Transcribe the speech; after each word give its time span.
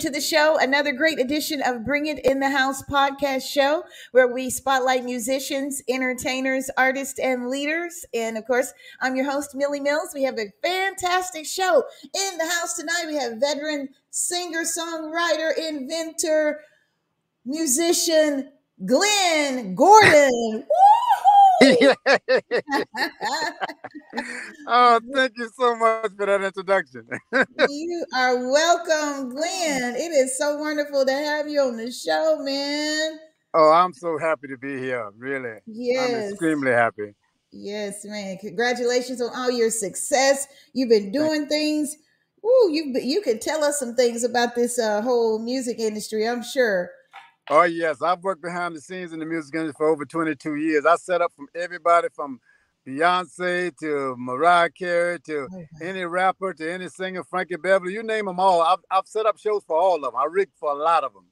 to 0.00 0.10
the 0.10 0.20
show. 0.20 0.56
Another 0.58 0.92
great 0.92 1.18
edition 1.18 1.60
of 1.60 1.84
Bring 1.84 2.06
It 2.06 2.24
in 2.24 2.40
the 2.40 2.48
House 2.48 2.82
podcast 2.82 3.42
show 3.42 3.84
where 4.12 4.26
we 4.26 4.48
spotlight 4.48 5.04
musicians, 5.04 5.82
entertainers, 5.88 6.70
artists, 6.78 7.18
and 7.18 7.50
leaders. 7.50 8.06
And 8.14 8.38
of 8.38 8.46
course, 8.46 8.72
I'm 9.02 9.14
your 9.14 9.30
host, 9.30 9.54
Milli 9.54 9.82
Mills. 9.82 10.12
We 10.14 10.22
have 10.22 10.38
a 10.38 10.52
fantastic 10.62 11.44
show 11.44 11.84
in 12.02 12.38
the 12.38 12.46
house 12.46 12.76
tonight. 12.76 13.04
We 13.08 13.16
have 13.16 13.40
veteran 13.40 13.90
singer, 14.10 14.62
songwriter, 14.62 15.50
inventor, 15.68 16.60
musician, 17.44 18.52
Glenn 18.86 19.74
Gordon. 19.74 20.64
oh, 24.70 25.00
thank 25.12 25.32
you 25.36 25.50
so 25.58 25.76
much 25.76 26.12
for 26.16 26.26
that 26.26 26.42
introduction. 26.42 27.06
you 27.68 28.06
are 28.14 28.50
welcome, 28.50 29.30
Glenn. 29.30 29.96
It 29.96 30.12
is 30.12 30.38
so 30.38 30.56
wonderful 30.56 31.04
to 31.04 31.12
have 31.12 31.48
you 31.48 31.60
on 31.60 31.76
the 31.76 31.90
show, 31.90 32.38
man. 32.40 33.18
Oh, 33.52 33.72
I'm 33.72 33.92
so 33.92 34.16
happy 34.18 34.48
to 34.48 34.56
be 34.56 34.78
here. 34.78 35.10
Really. 35.16 35.58
Yes. 35.66 36.08
I'm 36.08 36.30
extremely 36.30 36.70
happy. 36.70 37.14
Yes, 37.52 38.04
man. 38.04 38.38
Congratulations 38.38 39.20
on 39.20 39.30
all 39.34 39.50
your 39.50 39.70
success. 39.70 40.46
You've 40.72 40.88
been 40.88 41.10
doing 41.10 41.46
things. 41.48 41.96
Ooh, 42.44 42.70
you 42.72 42.94
you 43.02 43.20
could 43.20 43.40
tell 43.40 43.62
us 43.64 43.78
some 43.78 43.94
things 43.94 44.24
about 44.24 44.54
this 44.54 44.78
uh, 44.78 45.02
whole 45.02 45.38
music 45.38 45.78
industry, 45.78 46.26
I'm 46.26 46.42
sure. 46.42 46.90
Oh 47.50 47.64
yes, 47.64 48.00
I've 48.00 48.22
worked 48.22 48.42
behind 48.42 48.76
the 48.76 48.80
scenes 48.80 49.12
in 49.12 49.18
the 49.18 49.26
music 49.26 49.54
industry 49.54 49.74
for 49.76 49.88
over 49.88 50.04
22 50.04 50.54
years. 50.54 50.86
I 50.86 50.96
set 50.96 51.20
up 51.20 51.32
from 51.34 51.48
everybody 51.54 52.08
from 52.14 52.40
Beyonce 52.90 53.76
to 53.78 54.16
Mariah 54.18 54.70
Carey 54.70 55.20
to 55.20 55.48
okay. 55.52 55.68
any 55.82 56.04
rapper 56.04 56.52
to 56.54 56.72
any 56.72 56.88
singer, 56.88 57.22
Frankie 57.22 57.56
Beverly, 57.56 57.92
you 57.92 58.02
name 58.02 58.26
them 58.26 58.40
all. 58.40 58.62
I've, 58.62 58.78
I've 58.90 59.06
set 59.06 59.26
up 59.26 59.38
shows 59.38 59.62
for 59.66 59.76
all 59.76 59.96
of 59.96 60.02
them. 60.02 60.16
I 60.16 60.24
rigged 60.24 60.56
for 60.58 60.70
a 60.70 60.74
lot 60.74 61.04
of 61.04 61.12
them. 61.12 61.24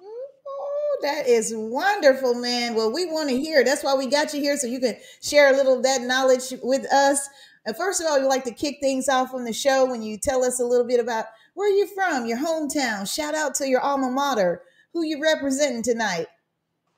Oh, 0.00 0.98
that 1.02 1.28
is 1.28 1.52
wonderful, 1.54 2.34
man. 2.34 2.74
Well, 2.74 2.92
we 2.92 3.06
want 3.06 3.30
to 3.30 3.38
hear. 3.38 3.64
That's 3.64 3.84
why 3.84 3.94
we 3.94 4.06
got 4.06 4.34
you 4.34 4.40
here, 4.40 4.56
so 4.56 4.66
you 4.66 4.80
can 4.80 4.96
share 5.22 5.52
a 5.52 5.56
little 5.56 5.76
of 5.76 5.82
that 5.84 6.02
knowledge 6.02 6.52
with 6.62 6.84
us. 6.92 7.28
And 7.64 7.76
first 7.76 8.00
of 8.00 8.08
all, 8.08 8.20
we 8.20 8.26
like 8.26 8.44
to 8.44 8.52
kick 8.52 8.78
things 8.80 9.08
off 9.08 9.34
on 9.34 9.44
the 9.44 9.52
show 9.52 9.86
when 9.86 10.02
you 10.02 10.18
tell 10.18 10.42
us 10.42 10.58
a 10.58 10.64
little 10.64 10.86
bit 10.86 10.98
about 10.98 11.26
where 11.54 11.70
you're 11.70 11.86
from, 11.86 12.26
your 12.26 12.38
hometown. 12.38 13.08
Shout 13.12 13.34
out 13.34 13.54
to 13.56 13.68
your 13.68 13.80
alma 13.80 14.10
mater 14.10 14.62
who 14.92 15.04
you 15.04 15.20
representing 15.22 15.82
tonight? 15.82 16.26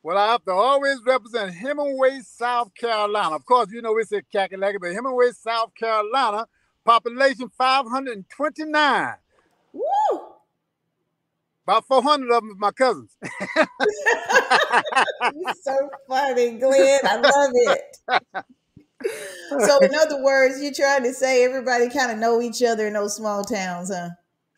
Well, 0.05 0.19
I 0.19 0.33
have 0.33 0.45
to 0.45 0.53
always 0.53 1.01
represent 1.07 1.55
Hemingway, 1.55 2.21
South 2.23 2.75
Carolina. 2.75 3.35
Of 3.37 3.47
course, 3.47 3.71
you 3.73 3.81
know 3.81 3.95
we 3.95 4.05
say 4.05 4.21
Kakalaki, 4.35 4.79
but 4.79 4.93
Hemingway, 4.93 5.31
South 5.31 5.75
Carolina, 5.75 6.47
population 6.85 7.49
529. 7.57 9.15
Woo! 9.73 9.83
About 11.67 11.87
400 11.87 12.31
of 12.31 12.43
them 12.43 12.51
is 12.51 12.59
my 12.59 12.71
cousins. 12.71 13.17
You're 15.35 15.55
so 15.63 15.75
funny, 16.07 16.51
Glenn. 16.59 17.01
I 17.07 17.17
love 17.17 17.51
it. 17.55 17.97
so, 19.67 19.79
in 19.87 19.95
other 19.95 20.23
words, 20.23 20.61
you're 20.63 20.75
trying 20.75 21.03
to 21.05 21.15
say 21.15 21.45
everybody 21.45 21.89
kind 21.89 22.13
of 22.13 22.19
know 22.19 22.43
each 22.43 22.63
other 22.63 22.87
in 22.87 22.93
those 22.93 23.17
small 23.17 23.43
towns, 23.43 23.91
huh? 23.91 24.11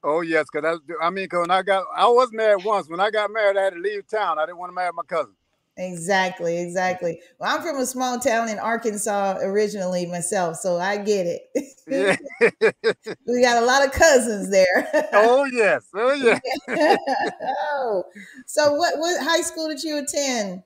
Oh 0.03 0.23
yes, 0.23 0.47
because 0.53 0.81
I, 1.01 1.07
I 1.07 1.11
mean, 1.11 1.29
cause 1.29 1.41
when 1.41 1.51
I 1.51 1.63
got, 1.63 1.85
I 1.95 2.07
was 2.07 2.31
married 2.33 2.65
once. 2.65 2.89
When 2.89 3.01
I 3.01 3.11
got 3.11 3.31
married, 3.31 3.57
I 3.57 3.63
had 3.65 3.75
to 3.75 3.79
leave 3.81 4.07
town. 4.09 4.39
I 4.39 4.47
didn't 4.47 4.59
want 4.59 4.71
to 4.71 4.75
marry 4.75 4.91
my 4.93 5.03
cousin. 5.07 5.36
Exactly, 5.79 6.59
exactly. 6.59 7.21
Well, 7.39 7.55
I'm 7.55 7.63
from 7.63 7.77
a 7.79 7.85
small 7.85 8.19
town 8.19 8.49
in 8.49 8.59
Arkansas 8.59 9.39
originally 9.43 10.07
myself, 10.07 10.57
so 10.57 10.79
I 10.79 10.97
get 10.97 11.27
it. 11.27 11.43
Yeah. 11.87 12.17
we 13.27 13.43
got 13.43 13.63
a 13.63 13.67
lot 13.67 13.85
of 13.85 13.93
cousins 13.93 14.51
there. 14.51 14.89
oh 15.13 15.45
yes, 15.45 15.87
oh 15.95 16.15
yes. 16.15 16.41
oh, 17.73 18.05
so 18.47 18.73
what 18.73 18.99
what 18.99 19.23
high 19.23 19.43
school 19.43 19.69
did 19.69 19.83
you 19.83 19.99
attend? 19.99 20.63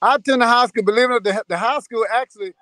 I 0.00 0.14
attended 0.14 0.48
high 0.48 0.66
school. 0.66 0.82
Believe 0.82 1.04
it 1.04 1.12
or 1.12 1.20
not, 1.20 1.24
the, 1.24 1.44
the 1.48 1.58
high 1.58 1.80
school 1.80 2.06
actually 2.10 2.54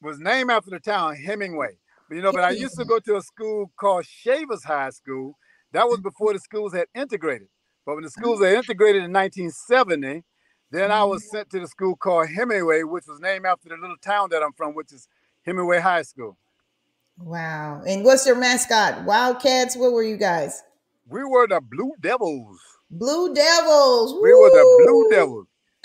was 0.00 0.18
named 0.20 0.50
after 0.50 0.70
the 0.70 0.80
town 0.80 1.16
Hemingway. 1.16 1.76
But, 2.08 2.14
you 2.16 2.22
know, 2.22 2.32
but 2.32 2.44
I 2.44 2.50
used 2.50 2.76
to 2.78 2.84
go 2.84 2.98
to 3.00 3.16
a 3.16 3.22
school 3.22 3.70
called 3.78 4.06
Shavers 4.06 4.64
High 4.64 4.90
School. 4.90 5.36
That 5.72 5.88
was 5.88 6.00
before 6.00 6.32
the 6.32 6.38
schools 6.38 6.72
had 6.72 6.86
integrated. 6.94 7.48
But 7.86 7.94
when 7.94 8.04
the 8.04 8.10
schools 8.10 8.40
had 8.40 8.54
integrated 8.54 9.04
in 9.04 9.12
1970, 9.12 10.24
then 10.70 10.92
I 10.92 11.04
was 11.04 11.22
mm-hmm. 11.22 11.36
sent 11.36 11.50
to 11.50 11.60
the 11.60 11.66
school 11.66 11.96
called 11.96 12.28
Hemingway, 12.28 12.82
which 12.82 13.06
was 13.06 13.20
named 13.20 13.46
after 13.46 13.68
the 13.68 13.76
little 13.76 13.96
town 13.96 14.28
that 14.30 14.42
I'm 14.42 14.52
from, 14.52 14.74
which 14.74 14.92
is 14.92 15.08
Hemingway 15.44 15.80
High 15.80 16.02
School. 16.02 16.36
Wow. 17.18 17.82
And 17.86 18.04
what's 18.04 18.26
your 18.26 18.36
mascot? 18.36 19.04
Wildcats? 19.04 19.76
What 19.76 19.92
were 19.92 20.02
you 20.02 20.16
guys? 20.16 20.62
We 21.06 21.24
were 21.24 21.46
the 21.46 21.60
Blue 21.60 21.92
Devils. 22.00 22.60
Blue 22.90 23.34
Devils. 23.34 24.14
Woo! 24.14 24.22
We 24.22 24.32
were 24.32 24.50
the 24.50 24.84
Blue 24.84 25.10
Devils. 25.10 25.46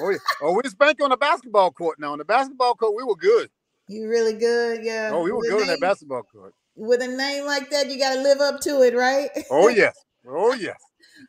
oh, 0.00 0.10
yeah. 0.10 0.18
oh, 0.42 0.60
we 0.62 0.68
spank 0.68 1.02
on 1.02 1.10
the 1.10 1.16
basketball 1.16 1.70
court 1.70 1.98
now. 1.98 2.12
On 2.12 2.18
the 2.18 2.24
basketball 2.24 2.74
court, 2.74 2.94
we 2.96 3.04
were 3.04 3.16
good. 3.16 3.50
You 3.88 4.08
really 4.08 4.32
good, 4.32 4.82
yeah. 4.82 5.10
Oh, 5.12 5.22
we 5.22 5.32
were 5.32 5.42
good 5.42 5.62
on 5.62 5.66
that 5.68 5.80
basketball 5.80 6.22
court. 6.22 6.54
With 6.76 7.02
a 7.02 7.08
name 7.08 7.44
like 7.44 7.70
that, 7.70 7.90
you 7.90 7.98
got 7.98 8.14
to 8.14 8.22
live 8.22 8.40
up 8.40 8.60
to 8.60 8.82
it, 8.82 8.94
right? 8.94 9.30
Oh 9.50 9.68
yes, 9.68 9.96
oh 10.26 10.54
yes. 10.54 10.76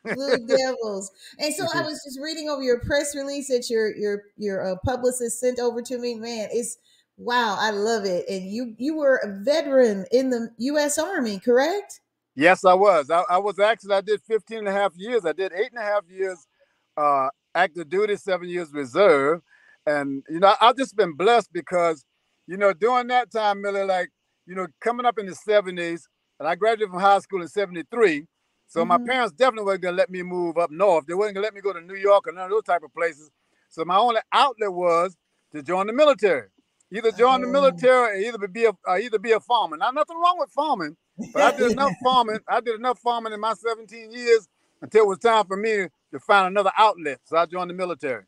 Blue 0.04 0.46
Devils. 0.46 1.10
And 1.38 1.54
so 1.54 1.66
I 1.74 1.82
was 1.82 2.02
just 2.04 2.20
reading 2.20 2.48
over 2.48 2.62
your 2.62 2.80
press 2.80 3.14
release 3.14 3.48
that 3.48 3.68
your 3.70 3.94
your 3.96 4.22
your 4.36 4.72
uh, 4.72 4.76
publicist 4.84 5.40
sent 5.40 5.58
over 5.58 5.82
to 5.82 5.98
me. 5.98 6.14
Man, 6.14 6.48
it's 6.52 6.78
wow, 7.16 7.56
I 7.58 7.70
love 7.70 8.04
it. 8.04 8.28
And 8.28 8.50
you 8.50 8.74
you 8.78 8.96
were 8.96 9.20
a 9.22 9.42
veteran 9.42 10.06
in 10.10 10.30
the 10.30 10.50
U.S. 10.58 10.98
Army, 10.98 11.38
correct? 11.38 12.00
Yes, 12.34 12.64
I 12.64 12.74
was. 12.74 13.10
I, 13.10 13.22
I 13.30 13.38
was 13.38 13.58
actually 13.58 13.94
I 13.94 14.02
did 14.02 14.20
15 14.22 14.58
and 14.58 14.68
a 14.68 14.72
half 14.72 14.92
years. 14.96 15.24
I 15.24 15.32
did 15.32 15.52
eight 15.52 15.70
and 15.72 15.80
a 15.80 15.82
half 15.82 16.04
years 16.08 16.46
uh, 16.96 17.28
active 17.54 17.88
duty, 17.88 18.16
seven 18.16 18.48
years 18.48 18.72
reserve, 18.72 19.40
and 19.86 20.22
you 20.28 20.40
know 20.40 20.54
I've 20.60 20.76
just 20.76 20.96
been 20.96 21.14
blessed 21.14 21.52
because 21.52 22.04
you 22.46 22.56
know, 22.56 22.72
during 22.72 23.08
that 23.08 23.30
time, 23.30 23.60
Miller, 23.60 23.84
like, 23.84 24.10
you 24.46 24.54
know, 24.54 24.66
coming 24.80 25.06
up 25.06 25.18
in 25.18 25.26
the 25.26 25.32
70s, 25.32 26.02
and 26.38 26.48
I 26.48 26.54
graduated 26.54 26.90
from 26.90 27.00
high 27.00 27.18
school 27.18 27.42
in 27.42 27.48
73. 27.48 28.26
So 28.66 28.80
mm-hmm. 28.80 28.88
my 28.88 28.98
parents 28.98 29.32
definitely 29.32 29.66
weren't 29.66 29.82
gonna 29.82 29.96
let 29.96 30.10
me 30.10 30.22
move 30.22 30.58
up 30.58 30.70
north. 30.70 31.06
They 31.06 31.14
weren't 31.14 31.34
gonna 31.34 31.44
let 31.44 31.54
me 31.54 31.60
go 31.60 31.72
to 31.72 31.80
New 31.80 31.94
York 31.94 32.26
or 32.26 32.32
none 32.32 32.44
of 32.44 32.50
those 32.50 32.64
type 32.64 32.82
of 32.82 32.92
places. 32.92 33.30
So 33.68 33.84
my 33.84 33.96
only 33.96 34.20
outlet 34.32 34.72
was 34.72 35.16
to 35.52 35.62
join 35.62 35.86
the 35.86 35.92
military. 35.92 36.48
Either 36.92 37.10
join 37.12 37.42
oh. 37.42 37.46
the 37.46 37.52
military 37.52 38.24
or 38.24 38.28
either 38.28 38.48
be 38.48 38.64
a 38.64 38.72
or 38.86 38.98
either 38.98 39.18
be 39.18 39.32
a 39.32 39.40
farmer. 39.40 39.76
Now 39.76 39.90
nothing 39.90 40.18
wrong 40.18 40.36
with 40.38 40.50
farming, 40.50 40.96
but 41.32 41.42
I 41.42 41.56
did 41.56 41.72
enough 41.72 41.92
farming. 42.04 42.38
I 42.48 42.60
did 42.60 42.76
enough 42.76 42.98
farming 43.00 43.32
in 43.32 43.40
my 43.40 43.54
17 43.54 44.10
years 44.10 44.48
until 44.80 45.04
it 45.04 45.08
was 45.08 45.18
time 45.18 45.46
for 45.46 45.56
me 45.56 45.88
to 46.12 46.20
find 46.20 46.46
another 46.46 46.72
outlet. 46.78 47.20
So 47.24 47.36
I 47.36 47.46
joined 47.46 47.70
the 47.70 47.74
military. 47.74 48.24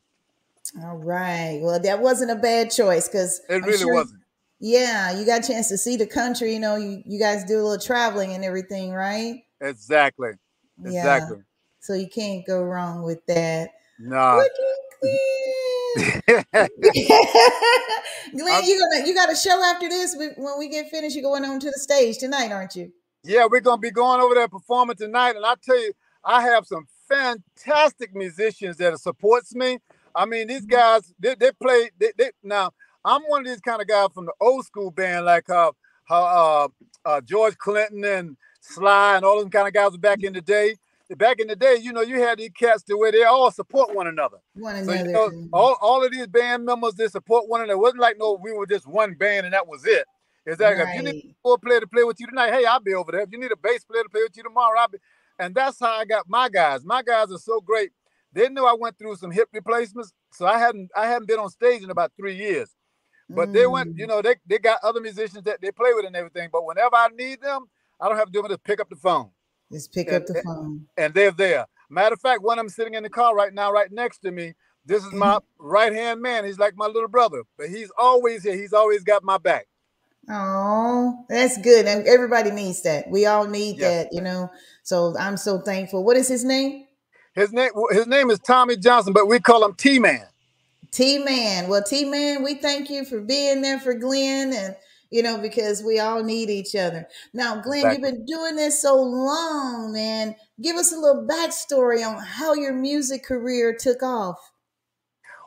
All 0.83 0.97
right. 0.97 1.59
Well, 1.61 1.79
that 1.79 2.01
wasn't 2.01 2.31
a 2.31 2.35
bad 2.35 2.69
choice 2.69 3.07
because 3.07 3.41
it 3.49 3.63
really 3.63 3.77
sure, 3.77 3.93
wasn't. 3.93 4.21
Yeah, 4.59 5.17
you 5.17 5.25
got 5.25 5.43
a 5.43 5.47
chance 5.47 5.69
to 5.69 5.77
see 5.77 5.95
the 5.95 6.05
country. 6.05 6.53
You 6.53 6.59
know, 6.59 6.75
you, 6.75 7.01
you 7.05 7.17
guys 7.17 7.45
do 7.45 7.55
a 7.55 7.63
little 7.63 7.79
traveling 7.79 8.33
and 8.33 8.43
everything, 8.43 8.91
right? 8.91 9.43
Exactly. 9.61 10.31
Exactly. 10.83 11.37
Yeah. 11.37 11.43
So 11.81 11.93
you 11.93 12.09
can't 12.09 12.45
go 12.45 12.61
wrong 12.63 13.03
with 13.03 13.25
that. 13.27 13.71
No. 13.99 14.43
Glenn, 18.35 18.63
you 18.63 18.79
gonna 18.79 19.07
you 19.07 19.15
got 19.15 19.31
a 19.31 19.35
show 19.35 19.61
after 19.63 19.89
this. 19.89 20.15
When 20.15 20.59
we 20.59 20.69
get 20.69 20.89
finished, 20.89 21.15
you're 21.15 21.23
going 21.23 21.45
on 21.45 21.59
to 21.59 21.67
the 21.67 21.79
stage 21.79 22.17
tonight, 22.17 22.51
aren't 22.51 22.75
you? 22.75 22.91
Yeah, 23.23 23.47
we're 23.49 23.61
gonna 23.61 23.79
be 23.79 23.91
going 23.91 24.21
over 24.21 24.35
there 24.35 24.47
performing 24.47 24.97
tonight, 24.97 25.35
and 25.35 25.45
I 25.45 25.55
tell 25.61 25.79
you, 25.79 25.93
I 26.23 26.41
have 26.43 26.65
some 26.65 26.85
fantastic 27.07 28.13
musicians 28.13 28.77
that 28.77 28.97
supports 28.99 29.55
me. 29.55 29.79
I 30.15 30.25
mean, 30.25 30.47
these 30.47 30.65
guys, 30.65 31.13
they, 31.19 31.35
they 31.35 31.51
play. 31.51 31.89
They, 31.97 32.11
they, 32.17 32.31
now, 32.43 32.71
I'm 33.03 33.21
one 33.23 33.41
of 33.41 33.47
these 33.47 33.61
kind 33.61 33.81
of 33.81 33.87
guys 33.87 34.09
from 34.13 34.25
the 34.25 34.33
old 34.39 34.65
school 34.65 34.91
band, 34.91 35.25
like 35.25 35.45
how 35.47 35.73
how 36.05 36.23
uh, 36.23 36.67
uh, 37.05 37.21
George 37.21 37.57
Clinton 37.57 38.03
and 38.03 38.37
Sly 38.69 39.15
and 39.15 39.25
all 39.25 39.39
them 39.39 39.49
kind 39.49 39.67
of 39.67 39.73
guys 39.73 39.95
back 39.97 40.23
in 40.23 40.33
the 40.33 40.41
day. 40.41 40.75
Back 41.17 41.39
in 41.39 41.47
the 41.47 41.55
day, 41.55 41.77
you 41.81 41.91
know, 41.91 42.01
you 42.01 42.21
had 42.21 42.37
these 42.37 42.51
cats 42.51 42.83
to 42.83 42.95
where 42.95 43.11
they 43.11 43.23
all 43.23 43.49
support 43.49 43.95
one 43.95 44.05
another. 44.05 44.37
One 44.53 44.75
another. 44.75 45.11
so. 45.11 45.31
You 45.31 45.41
know, 45.41 45.49
all, 45.53 45.75
all 45.81 46.03
of 46.03 46.11
these 46.11 46.27
band 46.27 46.65
members, 46.65 46.93
they 46.93 47.07
support 47.07 47.49
one 47.49 47.61
another. 47.61 47.73
It 47.73 47.81
wasn't 47.81 48.01
like 48.01 48.17
no, 48.19 48.39
we 48.39 48.53
were 48.53 48.67
just 48.67 48.85
one 48.85 49.15
band 49.15 49.47
and 49.47 49.53
that 49.53 49.67
was 49.67 49.85
it. 49.87 50.05
Exactly. 50.45 50.83
Right. 50.83 50.95
If 50.95 51.03
you 51.03 51.11
need 51.11 51.35
a 51.43 51.57
player 51.57 51.79
to 51.79 51.87
play 51.87 52.03
with 52.03 52.19
you 52.19 52.27
tonight, 52.27 52.53
hey, 52.53 52.65
I'll 52.65 52.79
be 52.79 52.93
over 52.93 53.11
there. 53.11 53.21
If 53.21 53.29
you 53.31 53.39
need 53.39 53.51
a 53.51 53.57
bass 53.57 53.83
player 53.85 54.03
to 54.03 54.09
play 54.09 54.21
with 54.21 54.37
you 54.37 54.43
tomorrow, 54.43 54.79
I'll 54.79 54.87
be. 54.87 54.99
And 55.39 55.55
that's 55.55 55.79
how 55.79 55.89
I 55.89 56.05
got 56.05 56.29
my 56.29 56.47
guys. 56.47 56.85
My 56.85 57.01
guys 57.01 57.31
are 57.31 57.39
so 57.39 57.59
great 57.59 57.89
they 58.33 58.49
knew 58.49 58.65
I 58.65 58.75
went 58.79 58.97
through 58.97 59.15
some 59.15 59.31
hip 59.31 59.49
replacements, 59.53 60.13
so 60.31 60.45
I 60.45 60.59
hadn't 60.59 60.91
I 60.95 61.07
hadn't 61.07 61.27
been 61.27 61.39
on 61.39 61.49
stage 61.49 61.81
in 61.83 61.89
about 61.89 62.11
three 62.15 62.35
years. 62.35 62.69
But 63.29 63.49
mm. 63.49 63.53
they 63.53 63.67
went, 63.67 63.95
you 63.95 64.05
mm. 64.05 64.09
know, 64.09 64.21
they, 64.21 64.35
they 64.47 64.57
got 64.57 64.79
other 64.83 64.99
musicians 64.99 65.43
that 65.43 65.61
they 65.61 65.71
play 65.71 65.91
with 65.93 66.05
and 66.05 66.15
everything. 66.15 66.49
But 66.51 66.65
whenever 66.65 66.95
I 66.95 67.09
need 67.09 67.41
them, 67.41 67.65
I 68.01 68.07
don't 68.07 68.17
have 68.17 68.27
to 68.27 68.31
do 68.31 68.43
it. 68.45 68.49
Just 68.49 68.63
pick 68.63 68.79
up 68.79 68.89
the 68.89 68.95
phone. 68.95 69.29
Just 69.71 69.93
pick 69.93 70.07
and, 70.07 70.17
up 70.17 70.25
the 70.25 70.41
phone. 70.43 70.87
And 70.97 71.13
they're 71.13 71.31
there. 71.31 71.65
Matter 71.89 72.13
of 72.13 72.21
fact, 72.21 72.41
one 72.41 72.59
of 72.59 72.65
them 72.65 72.69
sitting 72.69 72.93
in 72.93 73.03
the 73.03 73.09
car 73.09 73.35
right 73.35 73.53
now, 73.53 73.71
right 73.71 73.91
next 73.91 74.19
to 74.19 74.31
me. 74.31 74.53
This 74.85 75.03
is 75.03 75.13
my 75.13 75.35
mm-hmm. 75.35 75.65
right 75.65 75.93
hand 75.93 76.21
man. 76.21 76.45
He's 76.45 76.57
like 76.59 76.75
my 76.75 76.87
little 76.87 77.09
brother, 77.09 77.43
but 77.57 77.69
he's 77.69 77.91
always 77.97 78.43
here. 78.43 78.55
He's 78.55 78.73
always 78.73 79.03
got 79.03 79.23
my 79.23 79.37
back. 79.37 79.67
Oh, 80.29 81.25
that's 81.29 81.57
good. 81.61 81.85
And 81.85 82.07
everybody 82.07 82.51
needs 82.51 82.81
that. 82.83 83.09
We 83.09 83.25
all 83.25 83.47
need 83.47 83.77
Yeah. 83.77 83.89
that, 83.89 84.13
you 84.13 84.21
know. 84.21 84.49
So 84.83 85.15
I'm 85.17 85.37
so 85.37 85.59
thankful. 85.59 86.03
What 86.03 86.17
is 86.17 86.27
his 86.27 86.43
name? 86.43 86.85
His 87.33 87.51
name 87.53 87.71
his 87.91 88.07
name 88.07 88.29
is 88.31 88.39
Tommy 88.39 88.77
Johnson, 88.77 89.13
but 89.13 89.27
we 89.27 89.39
call 89.39 89.63
him 89.63 89.73
T 89.75 89.99
Man. 89.99 90.25
T 90.91 91.23
Man. 91.23 91.67
Well, 91.67 91.83
T 91.83 92.05
Man, 92.05 92.43
we 92.43 92.55
thank 92.55 92.89
you 92.89 93.05
for 93.05 93.21
being 93.21 93.61
there 93.61 93.79
for 93.79 93.93
Glenn 93.93 94.53
and 94.53 94.75
you 95.11 95.23
know, 95.23 95.37
because 95.37 95.83
we 95.83 95.99
all 95.99 96.23
need 96.23 96.49
each 96.49 96.75
other. 96.75 97.07
Now, 97.33 97.61
Glenn, 97.61 97.89
Exactly. 97.89 97.91
you've 97.91 98.01
been 98.01 98.25
doing 98.25 98.55
this 98.55 98.81
so 98.81 98.95
long, 99.01 99.93
man. 99.93 100.35
Give 100.61 100.75
us 100.75 100.91
a 100.93 100.97
little 100.99 101.27
backstory 101.27 102.05
on 102.07 102.23
how 102.23 102.53
your 102.53 102.73
music 102.73 103.23
career 103.23 103.75
took 103.79 104.03
off. 104.03 104.51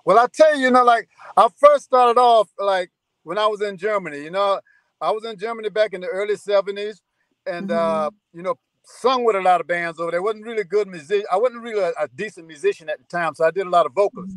Well, 0.04 0.18
I 0.18 0.26
tell 0.32 0.56
you, 0.56 0.64
you 0.64 0.70
know, 0.70 0.84
like 0.84 1.08
I 1.36 1.48
first 1.56 1.84
started 1.84 2.20
off 2.20 2.48
like 2.58 2.90
when 3.24 3.38
I 3.38 3.46
was 3.46 3.60
in 3.62 3.76
Germany. 3.76 4.22
You 4.24 4.30
know, 4.30 4.60
I 5.00 5.10
was 5.12 5.24
in 5.24 5.38
Germany 5.38 5.68
back 5.70 5.94
in 5.94 6.00
the 6.00 6.08
early 6.08 6.34
'70s, 6.36 7.00
and 7.46 7.70
uh, 7.70 8.10
you 8.32 8.42
know, 8.42 8.56
sung 8.84 9.24
with 9.24 9.36
a 9.36 9.40
lot 9.40 9.60
of 9.60 9.66
bands 9.68 10.00
over 10.00 10.10
there. 10.10 10.22
wasn't 10.22 10.44
really 10.46 10.64
good 10.64 10.88
music. 10.88 11.24
I 11.32 11.36
wasn't 11.36 11.62
really 11.62 11.80
a, 11.82 11.92
a 12.00 12.08
decent 12.14 12.46
musician 12.48 12.88
at 12.88 12.98
the 12.98 13.04
time, 13.04 13.34
so 13.34 13.44
I 13.44 13.50
did 13.52 13.66
a 13.66 13.70
lot 13.70 13.86
of 13.86 13.92
vocals. 13.94 14.36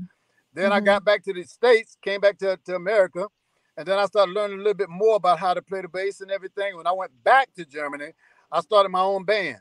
Then 0.54 0.71
I 0.71 0.80
Mhm. 0.80 0.86
got 0.86 1.06
back 1.06 1.24
to 1.25 1.33
the 1.33 1.44
states, 1.44 1.98
came 2.01 2.21
back 2.21 2.38
to, 2.39 2.57
to 2.66 2.75
America, 2.75 3.28
and 3.77 3.88
then 3.88 4.00
I 4.00 4.06
started 4.06 4.33
learning 4.33 4.57
a 4.60 4.63
little 4.63 4.75
bit 4.75 4.89
more 4.89 5.16
about 5.18 5.39
how 5.39 5.54
to 5.54 5.62
play 5.62 5.81
the 5.81 5.89
bass 5.89 6.22
and 6.22 6.31
everything. 6.31 6.77
When 6.77 6.88
I 6.88 6.94
went 6.94 7.12
back 7.24 7.54
to 7.56 7.66
Germany, 7.66 8.13
I 8.51 8.62
started 8.62 8.89
my 8.89 9.01
own 9.01 9.25
band. 9.25 9.57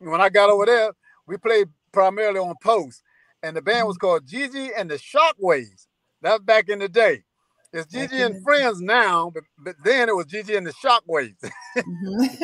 When 0.00 0.20
I 0.20 0.30
got 0.30 0.50
over 0.50 0.66
there, 0.66 0.92
we 1.26 1.38
played 1.38 1.68
primarily 1.92 2.40
on 2.40 2.54
post, 2.62 3.02
and 3.42 3.56
the 3.56 3.62
band 3.62 3.88
was 3.88 3.98
called 3.98 4.26
Gigi 4.26 4.70
and 4.76 4.90
the 4.90 4.96
Shockwaves. 4.96 5.88
That 6.22 6.32
was 6.34 6.42
back 6.42 6.68
in 6.70 6.80
the 6.80 6.88
day. 6.88 7.24
It's 7.72 7.86
Gigi 7.92 8.22
and 8.22 8.36
Friends 8.44 8.80
now, 8.80 9.30
but, 9.34 9.44
but 9.58 9.76
then 9.84 10.08
it 10.10 10.16
was 10.16 10.26
Gigi 10.26 10.56
and 10.56 10.66
the 10.66 10.74
Shockwaves. 10.74 11.36
Mhm. 11.86 12.38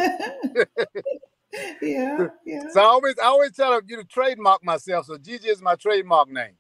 yeah, 1.83 2.29
yeah. 2.47 2.63
so 2.71 2.83
I 2.83 2.85
always, 2.85 3.17
I 3.21 3.27
always 3.27 3.57
try 3.57 3.81
to 3.81 3.87
you 3.89 3.99
know 3.99 4.05
trademark 4.11 4.65
myself. 4.65 5.07
So 5.07 5.19
Gigi 5.19 5.49
is 5.49 5.63
my 5.63 5.77
trademark 5.77 6.29
name. 6.31 6.58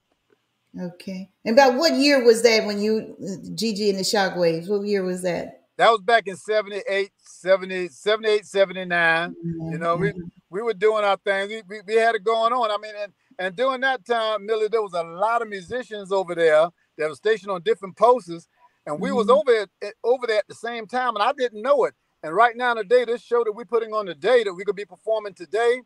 Okay. 0.80 1.30
And 1.44 1.58
about 1.58 1.74
what 1.78 1.94
year 1.94 2.24
was 2.24 2.42
that 2.42 2.66
when 2.66 2.80
you 2.80 3.16
Gigi 3.54 3.90
and 3.90 3.98
the 3.98 4.02
Shockwaves? 4.02 4.68
What 4.68 4.86
year 4.86 5.02
was 5.02 5.22
that? 5.22 5.62
That 5.76 5.90
was 5.90 6.00
back 6.00 6.26
in 6.26 6.36
78, 6.36 7.10
70, 7.18 7.88
78, 7.88 8.44
79. 8.46 9.34
You 9.72 9.78
know, 9.78 9.96
we 9.96 10.12
we 10.50 10.62
were 10.62 10.74
doing 10.74 11.04
our 11.04 11.16
thing. 11.18 11.48
We, 11.48 11.62
we, 11.68 11.80
we 11.86 11.94
had 11.94 12.14
it 12.16 12.24
going 12.24 12.52
on. 12.52 12.70
I 12.70 12.76
mean, 12.78 12.94
and, 13.00 13.12
and 13.38 13.54
during 13.54 13.80
that 13.82 14.04
time, 14.04 14.46
Milli, 14.48 14.70
there 14.70 14.82
was 14.82 14.94
a 14.94 15.02
lot 15.02 15.40
of 15.42 15.48
musicians 15.48 16.10
over 16.10 16.34
there 16.34 16.68
that 16.96 17.08
were 17.08 17.14
stationed 17.14 17.52
on 17.52 17.62
different 17.62 17.96
posts, 17.96 18.48
and 18.86 19.00
we 19.00 19.12
was 19.12 19.28
Mhm. 19.28 19.38
over 19.40 19.68
at, 19.82 19.94
over 20.02 20.26
there 20.26 20.38
at 20.38 20.48
the 20.48 20.54
same 20.54 20.86
time, 20.86 21.14
and 21.14 21.22
I 21.22 21.32
didn't 21.32 21.62
know 21.62 21.84
it. 21.84 21.94
And 22.24 22.34
right 22.34 22.56
now 22.56 22.74
today, 22.74 23.04
this 23.04 23.22
show 23.22 23.44
that 23.44 23.52
we're 23.52 23.64
putting 23.64 23.92
on 23.92 24.06
today 24.06 24.42
that 24.42 24.52
we 24.54 24.64
could 24.64 24.74
be 24.74 24.84
performing 24.84 25.34
today, 25.34 25.80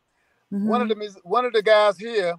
one 0.49 0.81
of 0.81 0.89
the 0.89 1.17
one 1.25 1.45
of 1.45 1.53
the 1.53 1.63
guys 1.63 1.99
here, 1.99 2.35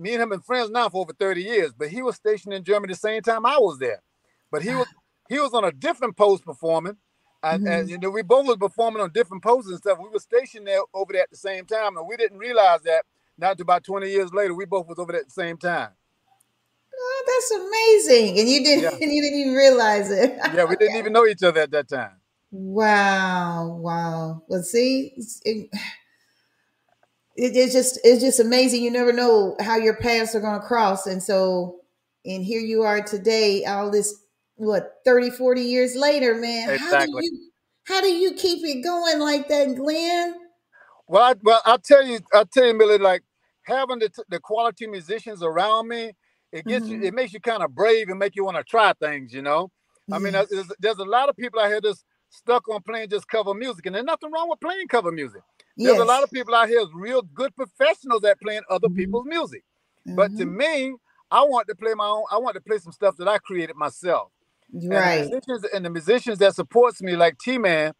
me 0.00 0.14
and 0.14 0.22
him 0.22 0.30
been 0.30 0.40
friends 0.40 0.70
now 0.70 0.88
for 0.88 1.02
over 1.02 1.12
30 1.12 1.42
years, 1.42 1.72
but 1.76 1.88
he 1.88 2.02
was 2.02 2.16
stationed 2.16 2.54
in 2.54 2.64
Germany 2.64 2.92
the 2.92 2.98
same 2.98 3.22
time 3.22 3.44
I 3.44 3.58
was 3.58 3.78
there. 3.78 4.02
But 4.50 4.62
he 4.62 4.70
ah. 4.70 4.78
was 4.78 4.88
he 5.28 5.38
was 5.38 5.54
on 5.54 5.64
a 5.64 5.70
different 5.70 6.16
post 6.16 6.44
performing. 6.44 6.96
And, 7.42 7.66
and 7.66 7.84
mm-hmm. 7.84 7.88
you 7.88 7.98
know, 7.98 8.10
we 8.10 8.22
both 8.22 8.46
was 8.46 8.56
performing 8.58 9.00
on 9.00 9.12
different 9.12 9.42
posts 9.42 9.70
and 9.70 9.78
stuff. 9.78 9.98
We 9.98 10.10
were 10.10 10.18
stationed 10.18 10.66
there 10.66 10.80
over 10.92 11.12
there 11.12 11.22
at 11.22 11.30
the 11.30 11.36
same 11.36 11.64
time, 11.64 11.96
and 11.96 12.06
we 12.06 12.16
didn't 12.16 12.38
realize 12.38 12.82
that. 12.82 13.04
Not 13.38 13.52
until 13.52 13.62
about 13.62 13.84
20 13.84 14.10
years 14.10 14.34
later, 14.34 14.54
we 14.54 14.66
both 14.66 14.86
was 14.86 14.98
over 14.98 15.12
there 15.12 15.22
at 15.22 15.28
the 15.28 15.32
same 15.32 15.56
time. 15.56 15.88
Oh, 16.94 17.24
that's 17.26 17.50
amazing. 17.52 18.38
And 18.38 18.48
you 18.48 18.62
didn't 18.62 18.82
Yeah. 18.82 18.90
and 19.00 19.12
you 19.12 19.22
didn't 19.22 19.38
even 19.38 19.54
realize 19.54 20.10
it. 20.10 20.38
Yeah, 20.54 20.64
we 20.64 20.76
didn't 20.76 20.96
even 20.96 21.12
know 21.12 21.26
each 21.26 21.42
other 21.42 21.60
at 21.60 21.70
that 21.70 21.88
time. 21.88 22.20
Wow, 22.50 23.78
wow. 23.80 24.42
Well, 24.48 24.62
see, 24.62 25.14
it, 25.44 25.70
it- 27.40 27.56
it's 27.56 27.72
just 27.72 27.98
it's 28.04 28.22
just 28.22 28.40
amazing. 28.40 28.82
You 28.82 28.90
never 28.90 29.12
know 29.12 29.56
how 29.60 29.76
your 29.76 29.96
paths 29.96 30.34
are 30.34 30.40
going 30.40 30.60
to 30.60 30.66
cross, 30.66 31.06
and 31.06 31.22
so 31.22 31.80
and 32.26 32.44
here 32.44 32.60
you 32.60 32.82
are 32.82 33.02
today, 33.02 33.64
all 33.64 33.90
this 33.90 34.14
what 34.56 34.96
30, 35.06 35.30
40 35.30 35.62
years 35.62 35.96
later, 35.96 36.34
man. 36.34 36.68
How 36.78 36.90
do 37.06 37.12
you 37.24 37.50
how 37.86 38.00
do 38.02 38.08
you 38.08 38.34
keep 38.34 38.64
it 38.64 38.82
going 38.84 39.18
like 39.20 39.48
that, 39.48 39.74
Glenn? 39.76 40.34
Well, 41.08 41.22
I, 41.22 41.34
well, 41.42 41.60
I'll 41.64 41.78
tell 41.78 42.06
you, 42.06 42.20
I'll 42.32 42.46
tell 42.46 42.66
you, 42.66 42.74
Milli, 42.74 43.00
like 43.00 43.22
having 43.64 43.98
the, 43.98 44.08
t- 44.10 44.22
the 44.28 44.38
quality 44.38 44.86
musicians 44.86 45.42
around 45.42 45.88
me, 45.88 46.12
it 46.52 46.66
gets 46.66 46.86
you, 46.88 46.98
Mhm. 46.98 47.04
it 47.04 47.14
makes 47.14 47.32
you 47.32 47.40
kind 47.40 47.62
of 47.64 47.74
brave 47.74 48.08
and 48.10 48.18
make 48.18 48.36
you 48.36 48.44
want 48.44 48.58
to 48.58 48.64
try 48.64 48.92
things, 49.00 49.32
you 49.32 49.42
know. 49.42 49.70
I 50.12 50.18
mean, 50.18 50.32
there's, 50.32 50.70
there's 50.78 50.98
a 50.98 51.04
lot 51.04 51.28
of 51.28 51.36
people 51.36 51.58
out 51.60 51.68
here 51.68 51.80
that's 51.80 52.04
stuck 52.28 52.68
on 52.68 52.82
playing 52.82 53.08
just 53.08 53.26
cover 53.28 53.54
music, 53.54 53.86
and 53.86 53.94
there's 53.94 54.04
nothing 54.04 54.30
wrong 54.30 54.48
with 54.48 54.60
playing 54.60 54.86
cover 54.88 55.10
music. 55.10 55.42
There's 55.76 55.98
a 55.98 56.04
lot 56.04 56.22
of 56.24 56.30
people 56.32 56.54
out 56.54 56.68
here, 56.68 56.84
real 56.94 57.22
good 57.22 57.54
professionals 57.56 58.24
at 58.24 58.40
playing 58.40 58.62
other 58.70 58.88
Mhm. 58.88 58.96
people's 58.96 59.26
music. 59.26 59.64
But 60.06 60.36
to 60.36 60.46
Mhm. 60.46 60.56
me, 60.56 60.96
I 61.30 61.42
want 61.44 61.68
to 61.68 61.74
play 61.74 61.94
my 61.94 62.06
own. 62.06 62.24
I 62.30 62.38
want 62.38 62.54
to 62.54 62.60
play 62.60 62.78
some 62.78 62.92
stuff 62.92 63.16
that 63.18 63.28
I 63.28 63.38
created 63.38 63.76
myself. 63.76 64.32
And 64.90 65.06
the 65.06 65.10
right. 65.10 65.20
musicians 65.30 65.64
and 65.74 65.84
the 65.84 65.90
musicians 65.90 66.38
that 66.38 66.54
supports 66.54 67.02
me, 67.02 67.16
like 67.16 67.38
T 67.38 67.58
Man, 67.58 67.94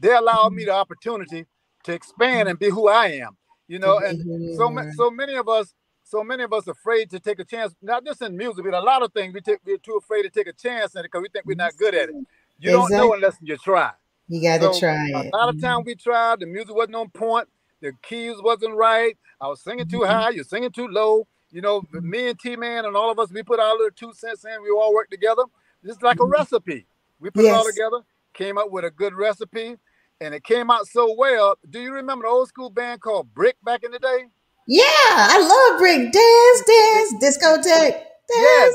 they 0.00 0.14
allow 0.14 0.48
Mm-hmm. 0.48 0.56
me 0.56 0.64
the 0.66 0.72
opportunity 0.72 1.46
to 1.84 1.92
expand 1.94 2.48
and 2.48 2.58
be 2.58 2.70
who 2.70 2.88
I 2.88 3.08
am. 3.08 3.36
You 3.68 3.78
know, 3.78 3.98
and 3.98 4.20
so 4.50 4.70
ma- 4.70 4.84
so 4.90 5.10
many 5.10 5.34
of 5.36 5.48
us, 5.48 5.74
so 6.04 6.24
many 6.24 6.44
of 6.44 6.52
us 6.52 6.68
afraid 6.68 7.10
to 7.10 7.20
take 7.20 7.40
a 7.40 7.44
chance. 7.44 7.74
Not 7.82 8.04
just 8.04 8.22
in 8.22 8.36
music, 8.36 8.64
but 8.64 8.74
a 8.74 8.80
lot 8.80 9.02
of 9.02 9.12
things. 9.12 9.34
We 9.34 9.40
take 9.42 9.60
we're 9.64 9.78
too 9.78 9.96
afraid 9.96 10.22
to 10.24 10.30
take 10.30 10.48
a 10.48 10.52
chance 10.54 10.94
in 10.94 11.00
it 11.00 11.04
because 11.04 11.22
we 11.22 11.28
think 11.30 11.46
we're 11.46 11.56
not 11.56 11.76
good 11.76 11.94
at 11.94 12.10
it. 12.10 12.16
You 12.58 12.70
don't 12.72 12.94
know 12.94 13.12
unless 13.14 13.36
you 13.42 13.56
try. 13.58 13.92
You 14.28 14.42
got 14.42 14.58
to 14.58 14.72
So, 14.74 14.80
try 14.80 15.30
A 15.32 15.36
lot 15.36 15.48
of 15.48 15.60
time 15.60 15.84
we 15.84 15.94
tried, 15.94 16.40
the 16.40 16.46
music 16.46 16.74
wasn't 16.74 16.96
on 16.96 17.10
point, 17.10 17.48
the 17.80 17.92
keys 18.02 18.36
wasn't 18.42 18.74
right. 18.74 19.16
I 19.40 19.48
was 19.48 19.60
singing 19.62 19.86
too 19.86 20.00
Mhm. 20.00 20.06
high, 20.06 20.30
you're 20.30 20.44
singing 20.44 20.70
too 20.72 20.88
low. 20.88 21.26
You 21.50 21.62
know, 21.62 21.82
me 21.92 22.28
and 22.28 22.38
T 22.38 22.56
Man 22.56 22.84
and 22.84 22.96
all 22.96 23.10
of 23.10 23.18
us, 23.18 23.30
we 23.32 23.42
put 23.42 23.58
our 23.60 23.72
little 23.72 23.90
two 23.96 24.12
cents 24.12 24.44
in. 24.44 24.62
We 24.62 24.70
all 24.70 24.92
work 24.94 25.08
together. 25.10 25.44
It's 25.82 26.02
like 26.02 26.20
a 26.20 26.24
Mhm. 26.24 26.32
recipe. 26.32 26.86
We 27.20 27.30
put 27.30 27.44
it 27.46 27.50
all 27.50 27.64
together, 27.64 28.00
came 28.34 28.58
up 28.58 28.70
with 28.70 28.84
a 28.84 28.90
good 28.90 29.14
recipe, 29.14 29.78
and 30.20 30.34
it 30.34 30.44
came 30.44 30.70
out 30.70 30.86
so 30.88 31.14
well. 31.14 31.56
Do 31.70 31.80
you 31.80 31.92
remember 31.94 32.24
the 32.24 32.28
old 32.30 32.48
school 32.48 32.68
band 32.70 33.00
called 33.00 33.32
Brick 33.34 33.56
back 33.64 33.82
in 33.82 33.92
the 33.92 33.98
day? 33.98 34.26
Yeah, 34.66 34.84
I 34.84 35.38
love 35.40 35.78
Brick. 35.78 36.12
dance, 36.12 36.62
dance, 36.66 37.14
discotheque. 37.38 38.04
Yeah, 38.28 38.68
Dance. 38.68 38.74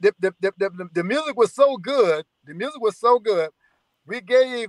the, 0.00 0.14
the, 0.20 0.34
the, 0.40 0.52
the, 0.58 0.88
the 0.94 1.04
music 1.04 1.36
was 1.36 1.52
so 1.52 1.76
good. 1.78 2.24
The 2.44 2.54
music 2.54 2.80
was 2.80 2.96
so 2.96 3.18
good. 3.18 3.50
We 4.06 4.20
gave 4.20 4.68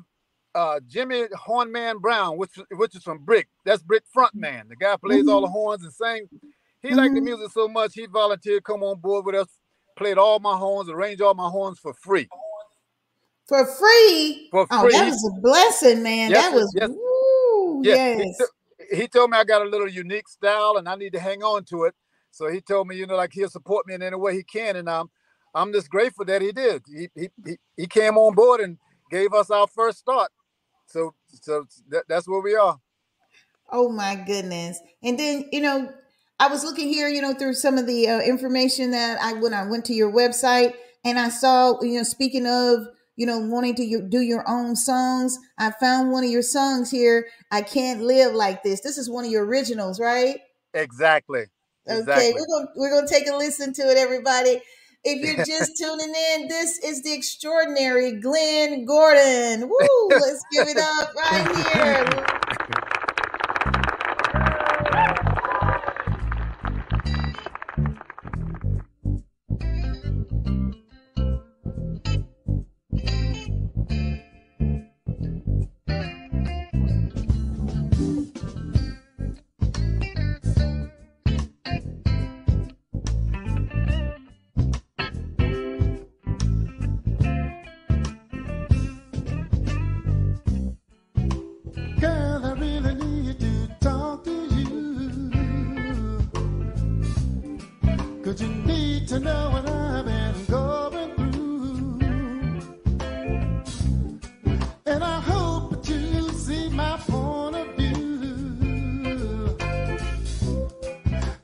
uh, 0.55 0.79
Jimmy 0.87 1.25
Hornman 1.47 1.99
Brown, 2.01 2.37
which 2.37 2.51
which 2.71 2.95
is 2.95 3.03
from 3.03 3.19
Brick. 3.19 3.47
That's 3.65 3.83
Brick 3.83 4.03
frontman. 4.15 4.69
The 4.69 4.75
guy 4.77 4.95
plays 4.97 5.27
all 5.27 5.41
the 5.41 5.47
horns 5.47 5.83
and 5.83 5.93
sings. 5.93 6.29
He 6.81 6.93
liked 6.95 7.13
the 7.15 7.19
Mhm. 7.21 7.25
music 7.25 7.51
so 7.51 7.67
much 7.67 7.93
he 7.93 8.05
volunteered 8.07 8.63
come 8.63 8.81
on 8.83 8.99
board 8.99 9.25
with 9.25 9.35
us, 9.35 9.47
played 9.97 10.17
all 10.17 10.39
my 10.39 10.55
horns, 10.57 10.89
arranged 10.89 11.21
all 11.21 11.33
my 11.33 11.49
horns 11.49 11.79
for 11.79 11.93
free. 11.93 12.27
For 13.47 13.65
free. 13.65 14.47
For 14.51 14.65
Oh, 14.71 14.81
free. 14.81 14.93
that 14.93 15.05
was 15.05 15.31
a 15.37 15.41
blessing, 15.41 16.01
man. 16.03 16.31
Yes, 16.31 16.43
that 16.45 16.53
was 16.55 16.73
yes. 16.75 16.89
woo, 16.89 17.81
he, 17.83 17.89
yes. 17.89 18.37
to- 18.37 18.95
he 18.95 19.07
told 19.07 19.31
me 19.31 19.37
I 19.37 19.43
got 19.43 19.61
a 19.61 19.69
little 19.69 19.89
unique 19.89 20.27
style 20.27 20.77
and 20.77 20.87
I 20.87 20.95
need 20.95 21.13
to 21.13 21.19
hang 21.19 21.43
on 21.43 21.63
to 21.65 21.83
it. 21.83 21.95
So 22.31 22.47
he 22.49 22.59
told 22.61 22.87
me, 22.87 22.95
you 22.97 23.05
know, 23.07 23.15
like 23.15 23.33
he'll 23.33 23.49
support 23.49 23.87
me 23.87 23.93
in 23.93 24.01
any 24.01 24.15
way 24.15 24.35
he 24.35 24.43
can, 24.43 24.75
and 24.75 24.89
I'm 24.89 25.09
I'm 25.53 25.71
just 25.71 25.89
grateful 25.89 26.25
that 26.25 26.41
he 26.41 26.51
did. 26.51 26.83
He 26.87 27.09
he 27.15 27.29
he, 27.45 27.57
he 27.77 27.87
came 27.87 28.17
on 28.17 28.35
board 28.35 28.59
and 28.61 28.77
gave 29.09 29.33
us 29.33 29.49
our 29.49 29.67
first 29.67 29.99
start. 29.99 30.31
So 30.85 31.15
so 31.27 31.65
that, 31.89 32.05
that's 32.07 32.27
where 32.27 32.41
we 32.41 32.55
are. 32.55 32.79
Oh 33.69 33.89
my 33.89 34.15
goodness. 34.15 34.79
And 35.03 35.17
then, 35.19 35.45
you 35.51 35.61
know, 35.61 35.91
I 36.39 36.47
was 36.47 36.63
looking 36.63 36.87
here, 36.89 37.07
you 37.07 37.21
know, 37.21 37.33
through 37.33 37.53
some 37.53 37.77
of 37.77 37.87
the 37.87 38.07
uh, 38.09 38.19
information 38.19 38.91
that 38.91 39.19
I 39.21 39.33
when 39.33 39.53
I 39.53 39.67
went 39.67 39.85
to 39.85 39.93
your 39.93 40.11
website 40.11 40.73
and 41.03 41.17
I 41.17 41.29
saw, 41.29 41.81
you 41.81 41.97
know, 41.97 42.03
speaking 42.03 42.45
of, 42.45 42.87
you 43.15 43.25
know, 43.25 43.39
wanting 43.39 43.75
to 43.75 43.83
you, 43.83 44.01
do 44.01 44.19
your 44.19 44.43
own 44.47 44.75
songs, 44.75 45.39
I 45.57 45.71
found 45.71 46.11
one 46.11 46.23
of 46.23 46.29
your 46.29 46.41
songs 46.41 46.91
here, 46.91 47.27
I 47.51 47.61
can't 47.61 48.01
live 48.01 48.33
like 48.33 48.63
this. 48.63 48.81
This 48.81 48.97
is 48.97 49.09
one 49.09 49.25
of 49.25 49.31
your 49.31 49.45
originals, 49.45 49.99
right? 49.99 50.39
Exactly. 50.73 51.45
Okay, 51.87 51.99
Exactly. 51.99 52.33
we're 52.33 52.47
gonna 52.47 52.71
we're 52.75 52.89
gonna 52.89 53.07
take 53.07 53.27
a 53.27 53.35
listen 53.35 53.73
to 53.73 53.83
it, 53.83 53.97
everybody. 53.97 54.61
If 55.07 55.21
you're 55.21 55.45
just 55.59 55.77
tuning 55.77 56.13
in, 56.33 56.47
this 56.47 56.79
is 56.79 57.03
the 57.03 57.13
extraordinary 57.13 58.13
Glenn 58.13 58.85
Gordon. 58.85 59.69
Woo! 59.69 60.09
Let's 60.09 60.43
give 60.51 60.67
it 60.67 60.77
up 60.77 61.13
right 61.15 62.65
here. 62.73 62.81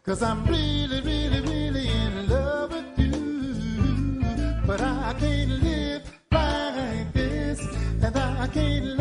Cause 0.03 0.24
I'm 0.24 0.43
really, 0.48 1.00
really, 1.01 1.41
really 1.41 1.88
in 1.88 2.27
love 2.27 2.72
with 2.72 2.98
you. 2.98 4.24
But 4.65 4.81
I 4.81 5.13
can't 5.20 5.62
live 5.62 6.01
like 6.31 7.13
this, 7.13 7.60
and 8.01 8.17
I 8.17 8.48
can't 8.48 8.98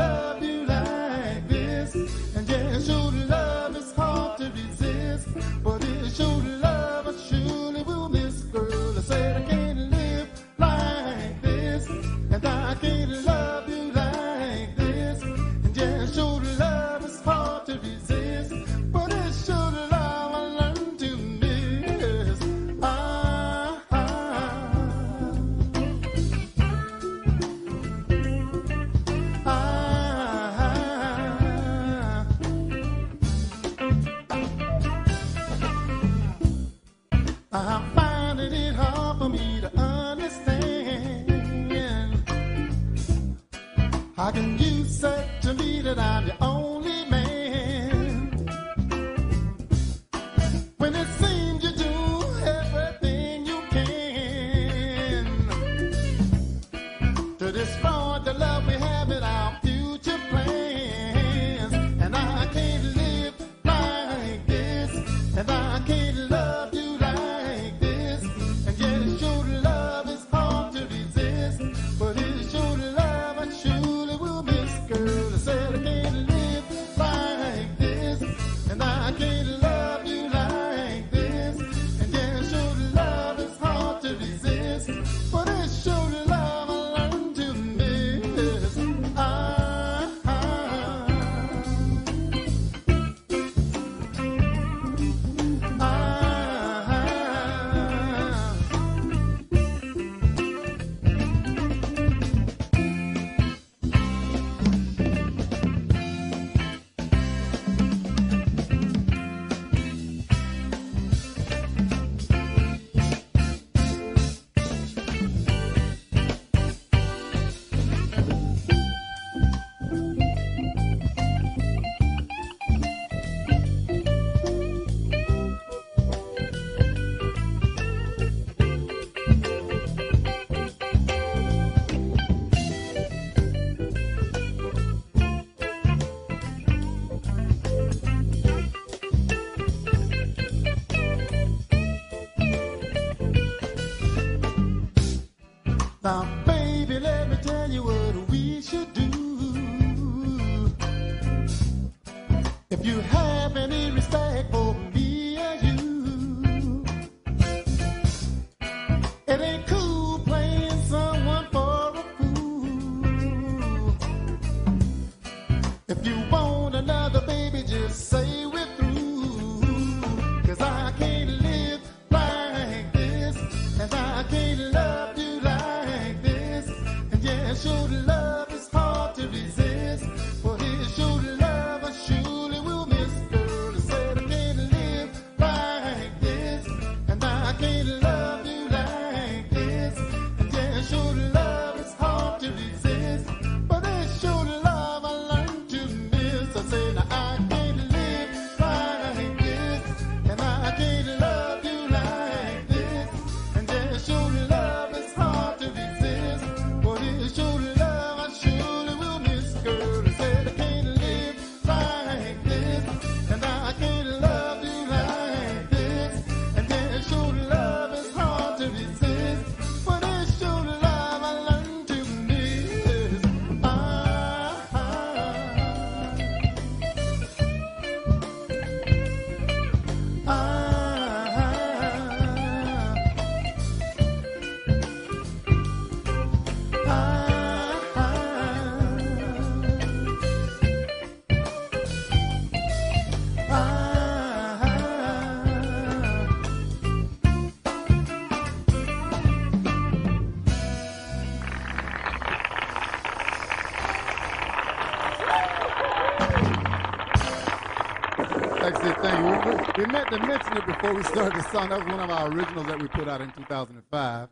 before 260.92 261.02
we 261.02 261.20
start 261.20 261.34
the 261.34 261.42
song, 261.52 261.68
that 261.68 261.78
was 261.78 261.88
one 261.88 262.00
of 262.00 262.10
our 262.10 262.28
originals 262.32 262.66
that 262.66 262.80
we 262.80 262.88
put 262.88 263.06
out 263.06 263.20
in 263.20 263.30
2005. 263.30 264.28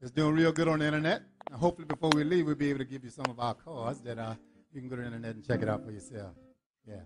It's 0.00 0.10
doing 0.10 0.34
real 0.34 0.52
good 0.52 0.66
on 0.66 0.78
the 0.78 0.86
internet. 0.86 1.20
And 1.50 1.60
hopefully, 1.60 1.86
before 1.86 2.10
we 2.14 2.24
leave, 2.24 2.46
we'll 2.46 2.54
be 2.54 2.70
able 2.70 2.78
to 2.78 2.86
give 2.86 3.04
you 3.04 3.10
some 3.10 3.26
of 3.28 3.38
our 3.38 3.52
cards 3.52 4.00
that 4.00 4.18
uh, 4.18 4.34
you 4.72 4.80
can 4.80 4.88
go 4.88 4.96
to 4.96 5.02
the 5.02 5.08
internet 5.08 5.34
and 5.34 5.46
check 5.46 5.60
it 5.60 5.68
out 5.68 5.84
for 5.84 5.90
yourself. 5.90 6.32
Yeah. 6.86 7.00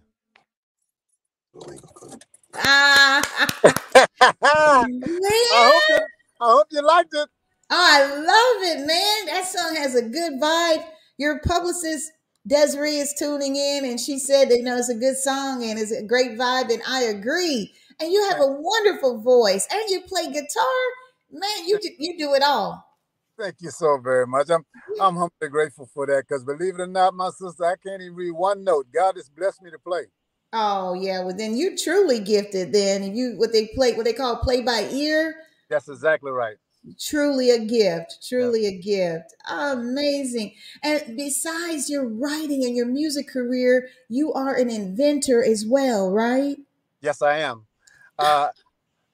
Ah, 2.54 3.22
man. 3.64 5.02
I 5.02 5.72
hope, 5.72 6.00
I 6.40 6.52
hope 6.52 6.66
you 6.70 6.86
liked 6.86 7.12
it. 7.12 7.28
Oh, 7.70 7.88
I 7.90 8.06
love 8.06 8.76
it, 8.76 8.86
man. 8.86 9.34
That 9.34 9.46
song 9.46 9.74
has 9.74 9.96
a 9.96 10.02
good 10.02 10.40
vibe. 10.40 10.84
Your 11.18 11.40
publicist 11.40 12.12
Desiree 12.46 12.98
is 12.98 13.14
tuning 13.18 13.56
in, 13.56 13.84
and 13.84 13.98
she 13.98 14.18
said, 14.18 14.48
that, 14.50 14.58
you 14.58 14.64
know, 14.64 14.76
it's 14.76 14.88
a 14.88 14.94
good 14.94 15.16
song 15.16 15.62
and 15.62 15.78
it's 15.78 15.92
a 15.92 16.02
great 16.02 16.38
vibe, 16.38 16.72
and 16.72 16.82
I 16.86 17.02
agree. 17.04 17.72
And 18.02 18.12
you 18.12 18.28
have 18.30 18.40
a 18.40 18.48
wonderful 18.48 19.20
voice, 19.20 19.68
and 19.70 19.88
you 19.88 20.00
play 20.08 20.26
guitar, 20.26 20.80
man. 21.30 21.68
You 21.68 21.78
do- 21.78 21.94
you 22.00 22.18
do 22.18 22.34
it 22.34 22.42
all. 22.42 22.84
Thank 23.38 23.56
you 23.60 23.70
so 23.70 23.96
very 23.98 24.26
much. 24.26 24.50
I'm 24.50 24.66
I'm 25.00 25.14
humbly 25.14 25.48
grateful 25.48 25.86
for 25.86 26.04
that 26.06 26.24
because 26.26 26.42
believe 26.42 26.74
it 26.74 26.80
or 26.80 26.88
not, 26.88 27.14
my 27.14 27.30
sister, 27.30 27.64
I 27.64 27.76
can't 27.76 28.02
even 28.02 28.16
read 28.16 28.32
one 28.32 28.64
note. 28.64 28.88
God 28.92 29.14
has 29.14 29.28
blessed 29.28 29.62
me 29.62 29.70
to 29.70 29.78
play. 29.78 30.06
Oh 30.52 30.94
yeah, 30.94 31.22
well 31.22 31.36
then 31.36 31.56
you 31.56 31.76
truly 31.78 32.18
gifted. 32.18 32.72
Then 32.72 33.14
you 33.14 33.34
what 33.36 33.52
they 33.52 33.68
play 33.68 33.92
what 33.92 34.04
they 34.04 34.12
call 34.12 34.36
play 34.38 34.62
by 34.62 34.88
ear. 34.90 35.36
That's 35.70 35.88
exactly 35.88 36.32
right. 36.32 36.56
Truly 36.98 37.50
a 37.50 37.64
gift. 37.64 38.26
Truly 38.28 38.66
a 38.66 38.76
gift. 38.76 39.32
Amazing. 39.48 40.54
And 40.82 41.16
besides 41.16 41.88
your 41.88 42.04
writing 42.08 42.64
and 42.64 42.74
your 42.74 42.86
music 42.86 43.28
career, 43.28 43.88
you 44.08 44.32
are 44.32 44.56
an 44.56 44.70
inventor 44.70 45.44
as 45.44 45.64
well, 45.64 46.10
right? 46.10 46.56
Yes, 47.00 47.22
I 47.22 47.38
am. 47.38 47.66
Uh, 48.22 48.48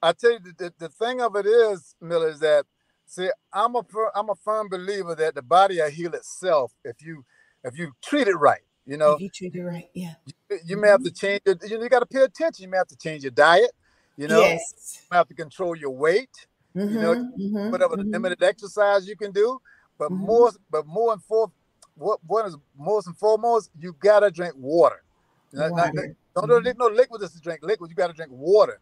I 0.03 0.13
tell 0.13 0.33
you, 0.33 0.39
the, 0.57 0.73
the, 0.79 0.89
thing 0.89 1.21
of 1.21 1.35
it 1.37 1.47
is, 1.47 1.95
Miller, 2.01 2.29
is 2.29 2.41
that 2.41 2.67
see, 3.07 3.31
I'm 3.53 3.75
a 3.75 3.83
I'm 4.15 4.29
a 4.31 4.35
firm 4.35 4.69
believer 4.69 5.15
that 5.15 5.35
the 5.35 5.43
body 5.43 5.79
will 5.79 5.91
heal 5.91 6.15
itself 6.15 6.73
if 6.85 7.03
you 7.03 7.25
if 7.65 7.79
you 7.79 7.93
treat 8.03 8.29
it 8.29 8.37
right. 8.37 8.61
You 8.87 8.97
know, 8.97 9.15
If 9.15 9.21
you 9.21 9.29
treat 9.29 9.55
it 9.55 9.63
right, 9.63 9.89
yeah. 9.93 10.15
you 10.65 10.79
may 10.79 10.89
have 10.89 11.03
to 11.03 11.11
change 11.11 11.43
it. 11.45 11.59
You, 11.69 11.77
know, 11.77 11.85
you 11.85 11.91
got 11.91 12.01
to 12.01 12.07
pay 12.07 12.23
attention. 12.23 12.63
You 12.63 12.71
may 12.71 12.79
have 12.79 12.87
to 12.89 12.97
change 12.97 13.23
your 13.23 13.33
diet. 13.33 13.71
You 14.17 14.29
know, 14.29 14.41
yes. 14.41 15.01
you 15.03 15.07
may 15.11 15.17
have 15.19 15.29
to 15.29 15.35
control 15.35 15.77
your 15.77 15.91
weight. 15.91 16.31
you 16.75 16.85
know, 17.01 17.15
Mhm, 17.15 17.33
mhm, 17.39 17.71
whatever 17.73 17.97
mhm. 17.97 18.13
limited 18.13 18.43
exercise 18.43 19.09
you 19.09 19.17
can 19.17 19.33
do. 19.33 19.61
But 19.99 20.11
Mhm. 20.11 20.19
more, 20.19 20.53
but 20.71 20.87
more 20.87 21.13
and 21.13 21.23
for 21.25 21.51
what 21.97 22.21
what 22.27 22.47
is 22.47 22.57
most 22.77 23.09
and 23.09 23.19
foremost, 23.19 23.71
you 23.77 23.95
gotta 23.95 24.31
drink 24.31 24.55
water. 24.57 25.03
Not- 25.53 25.73
not- 25.73 25.95
Water. 25.95 26.17
don't 26.35 26.65
do 26.65 26.75
no 26.79 26.87
liquid 26.87 27.21
just 27.21 27.35
to 27.35 27.41
drink 27.41 27.63
liquid. 27.63 27.91
You 27.91 27.97
gotta 27.97 28.13
drink 28.13 28.31
water. 28.33 28.81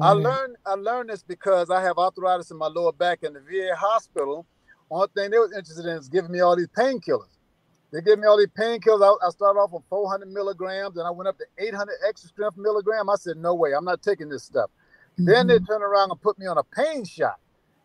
I 0.00 0.12
learned 0.12 0.56
I 0.66 0.74
learned 0.74 1.10
this 1.10 1.24
because 1.24 1.70
I 1.70 1.82
have 1.82 1.98
arthritis 1.98 2.50
in 2.52 2.58
my 2.58 2.68
lower 2.68 2.92
back 2.92 3.24
in 3.24 3.34
the 3.34 3.40
VA 3.40 3.76
hospital. 3.76 4.46
Only 4.90 5.08
thing 5.16 5.30
they 5.30 5.38
was 5.38 5.52
interested 5.52 5.86
in 5.86 5.98
is 5.98 6.08
giving 6.08 6.32
me 6.32 6.40
all 6.40 6.56
these 6.56 6.68
painkillers. 6.68 7.36
They 7.92 8.02
gave 8.02 8.18
me 8.18 8.26
all 8.26 8.38
these 8.38 8.48
painkillers. 8.58 9.02
I, 9.22 9.26
I 9.26 9.30
started 9.30 9.60
off 9.60 9.72
with 9.72 9.84
400 9.90 10.30
milligrams, 10.30 10.96
and 10.98 11.06
I 11.06 11.10
went 11.10 11.28
up 11.28 11.38
to 11.38 11.46
800 11.58 11.94
extra 12.08 12.28
strength 12.30 12.58
milligram. 12.58 13.10
I 13.10 13.16
said, 13.16 13.38
"No 13.38 13.54
way, 13.54 13.74
I'm 13.74 13.84
not 13.86 14.02
taking 14.02 14.28
this 14.30 14.44
stuff." 14.44 14.70
Then 15.26 15.48
they 15.48 15.58
Mhm. 15.58 15.66
turned 15.66 15.84
around 15.84 16.10
and 16.12 16.20
put 16.22 16.38
me 16.38 16.46
on 16.46 16.58
a 16.58 16.64
pain 16.64 17.04
shot. 17.04 17.38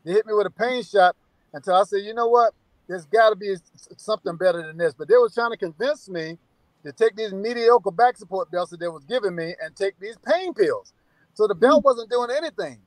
They 0.06 0.14
hit 0.14 0.26
me 0.26 0.34
with 0.34 0.48
a 0.48 0.52
pain 0.52 0.84
shot 0.84 1.16
until 1.54 1.76
I 1.76 1.84
said, 1.84 2.04
you 2.04 2.14
know 2.14 2.28
what? 2.28 2.54
There's 2.88 3.06
got 3.06 3.32
to 3.32 3.36
be 3.36 3.56
something 3.98 4.38
better 4.38 4.66
than 4.66 4.78
this. 4.78 4.94
But 4.96 5.08
they 5.10 5.16
was 5.18 5.34
trying 5.34 5.52
to 5.52 5.58
convince 5.58 6.10
me 6.10 6.40
to 6.86 6.92
take 6.94 7.16
these 7.16 7.34
mediocre 7.34 7.92
back 7.92 8.18
support 8.18 8.52
belts 8.52 8.72
that 8.72 8.80
they 8.80 8.88
was 8.88 9.06
giving 9.06 9.36
me 9.36 9.56
and 9.62 9.76
take 9.76 10.00
these 10.00 10.18
pain 10.26 10.54
pills. 10.54 10.94
So 11.34 11.48
the 11.48 11.56
belt 11.56 11.84
wasn't 11.84 12.10
doing 12.10 12.30
anything. 12.36 12.80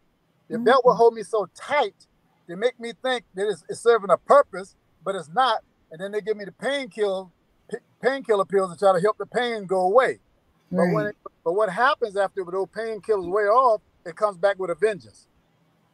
The 0.48 0.58
belt 0.58 0.84
would 0.84 0.94
hold 0.94 1.14
me 1.14 1.22
so 1.22 1.48
tight 1.56 2.06
to 2.48 2.56
make 2.56 2.78
me 2.78 2.92
think 3.02 3.24
that 3.34 3.48
it's, 3.48 3.64
it's 3.68 3.80
serving 3.80 4.10
a 4.10 4.16
purpose, 4.16 4.76
but 5.04 5.16
it's 5.16 5.28
not. 5.34 5.62
And 5.90 6.00
then 6.00 6.12
they 6.12 6.20
give 6.20 6.36
me 6.36 6.44
the 6.44 6.52
painkiller 6.52 7.26
painkiller 8.00 8.44
pills 8.44 8.72
to 8.72 8.78
try 8.78 8.92
to 8.92 9.00
help 9.00 9.18
the 9.18 9.26
pain 9.26 9.66
go 9.66 9.80
away. 9.80 10.20
But 10.70 10.92
when 10.92 11.06
it, 11.06 11.16
but 11.44 11.52
what 11.54 11.70
happens 11.70 12.16
after 12.16 12.44
the 12.44 12.50
those 12.50 12.66
painkillers 12.68 13.28
wear 13.28 13.52
off, 13.52 13.80
it 14.04 14.14
comes 14.14 14.36
back 14.36 14.58
with 14.58 14.70
a 14.70 14.74
vengeance. 14.74 15.26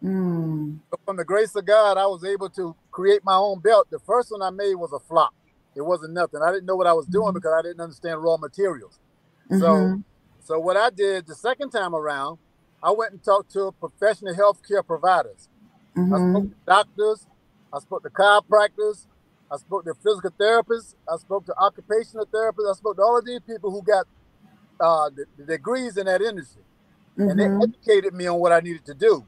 Mm. 0.03 0.81
But 0.91 1.01
from 1.05 1.17
the 1.17 1.25
grace 1.25 1.55
of 1.55 1.65
God, 1.65 1.97
I 1.97 2.07
was 2.07 2.25
able 2.25 2.51
to 2.51 2.75
create 2.91 3.23
my 3.25 3.37
own 3.37 3.61
belt. 3.61 3.89
The 3.91 4.01
first 4.01 4.31
one 4.31 4.43
I 4.43 4.51
made 4.51 4.75
was 4.75 4.93
a 4.93 4.99
flop. 4.99 5.33
It 5.75 5.83
wasn't 5.83 6.13
nothing. 6.13 6.41
I 6.45 6.51
didn't 6.51 6.67
know 6.67 6.77
what 6.77 6.87
I 6.87 6.93
was 6.93 7.07
doing 7.07 7.29
Mhm. 7.33 7.35
because 7.35 7.53
I 7.53 7.63
didn't 7.63 7.81
understand 7.81 8.23
raw 8.23 8.37
materials. 8.37 8.99
So 9.51 9.59
Mhm. 9.59 10.05
So 10.43 10.59
what 10.59 10.77
I 10.77 10.91
did 10.91 11.27
the 11.27 11.35
second 11.35 11.71
time 11.71 11.95
around, 11.95 12.39
I 12.83 12.93
went 12.93 13.13
and 13.13 13.25
talked 13.25 13.53
to 13.53 13.73
professional 13.81 14.35
healthcare 14.35 14.87
providers. 14.87 15.49
I 16.13 16.19
Mhm. 16.19 16.31
spoke 16.31 16.51
to 16.51 16.57
doctors, 16.67 17.27
I 17.73 17.81
spoke 17.81 18.03
to 18.05 18.11
chiropractors, 18.11 19.07
I 19.51 19.57
spoke 19.59 19.85
to 19.87 19.95
physical 19.95 20.31
therapists, 20.33 20.95
I 21.13 21.17
spoke 21.19 21.47
to 21.47 21.55
occupational 21.59 22.27
therapists, 22.27 22.71
I 22.71 22.75
spoke 22.75 22.97
to 22.97 23.03
all 23.03 23.19
of 23.19 23.27
these 23.27 23.41
people 23.41 23.71
who 23.71 23.83
got 23.83 24.07
uh, 24.81 25.11
the, 25.11 25.27
the 25.39 25.45
degrees 25.47 25.97
in 25.97 26.07
that 26.07 26.23
industry. 26.23 26.63
And 27.27 27.39
they 27.39 27.49
Mhm. 27.49 27.63
educated 27.63 28.15
me 28.15 28.27
on 28.27 28.41
what 28.41 28.53
I 28.53 28.61
needed 28.61 28.85
to 28.87 28.95
do. 28.95 29.27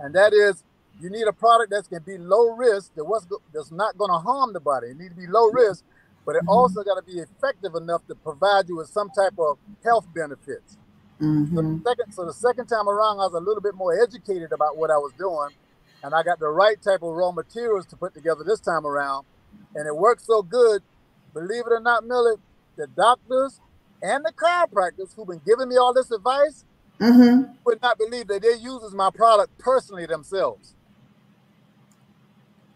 And 0.00 0.14
that 0.14 0.32
is 0.32 0.64
you 1.00 1.10
need 1.10 1.26
a 1.28 1.32
product 1.32 1.70
that's 1.70 1.88
gonna 1.88 2.00
be 2.02 2.18
low 2.18 2.50
risk, 2.50 2.94
that 2.96 3.04
was 3.04 3.26
go- 3.26 3.42
that's 3.52 3.72
not 3.72 3.98
gonna 3.98 4.18
harm 4.18 4.52
the 4.52 4.60
body. 4.60 4.88
It 4.88 4.98
needs 4.98 5.14
to 5.14 5.20
be 5.20 5.26
low 5.26 5.46
risk, 5.50 5.84
but 6.28 6.36
it 6.36 6.42
Mhm. 6.42 6.48
also 6.48 6.84
gotta 6.84 7.00
be 7.00 7.20
effective 7.20 7.74
enough 7.74 8.06
to 8.06 8.14
provide 8.14 8.68
you 8.68 8.76
with 8.76 8.88
some 8.90 9.08
type 9.08 9.32
of 9.38 9.56
health 9.82 10.06
benefits. 10.14 10.76
So 11.18 11.24
Mhm. 11.24 11.82
the 11.82 11.90
second, 11.90 12.12
so 12.12 12.26
the 12.26 12.34
second 12.34 12.66
time 12.66 12.86
around, 12.86 13.18
I 13.18 13.24
was 13.24 13.32
a 13.32 13.40
little 13.40 13.62
bit 13.62 13.74
more 13.74 13.98
educated 13.98 14.52
about 14.52 14.76
what 14.76 14.90
I 14.90 14.98
was 14.98 15.14
doing, 15.14 15.56
and 16.02 16.14
I 16.14 16.22
got 16.22 16.38
the 16.38 16.50
right 16.50 16.80
type 16.82 17.02
of 17.02 17.14
raw 17.16 17.32
materials 17.32 17.86
to 17.86 17.96
put 17.96 18.12
together 18.12 18.44
this 18.44 18.60
time 18.60 18.86
around, 18.86 19.24
and 19.74 19.86
it 19.86 19.96
worked 19.96 20.20
so 20.20 20.42
good. 20.42 20.82
Believe 21.32 21.66
it 21.66 21.72
or 21.72 21.80
not, 21.80 22.04
Milli, 22.04 22.36
the 22.76 22.88
doctors 22.88 23.62
and 24.02 24.22
the 24.22 24.32
chiropractors 24.34 25.14
who've 25.14 25.26
been 25.26 25.40
giving 25.46 25.70
me 25.70 25.78
all 25.78 25.94
this 25.94 26.10
advice 26.10 26.66
Mhm. 27.00 27.56
would 27.64 27.80
not 27.80 27.96
believe 27.96 28.28
that 28.28 28.42
they 28.42 28.52
uses 28.52 28.92
my 28.92 29.08
product 29.08 29.56
personally 29.56 30.04
themselves. 30.04 30.74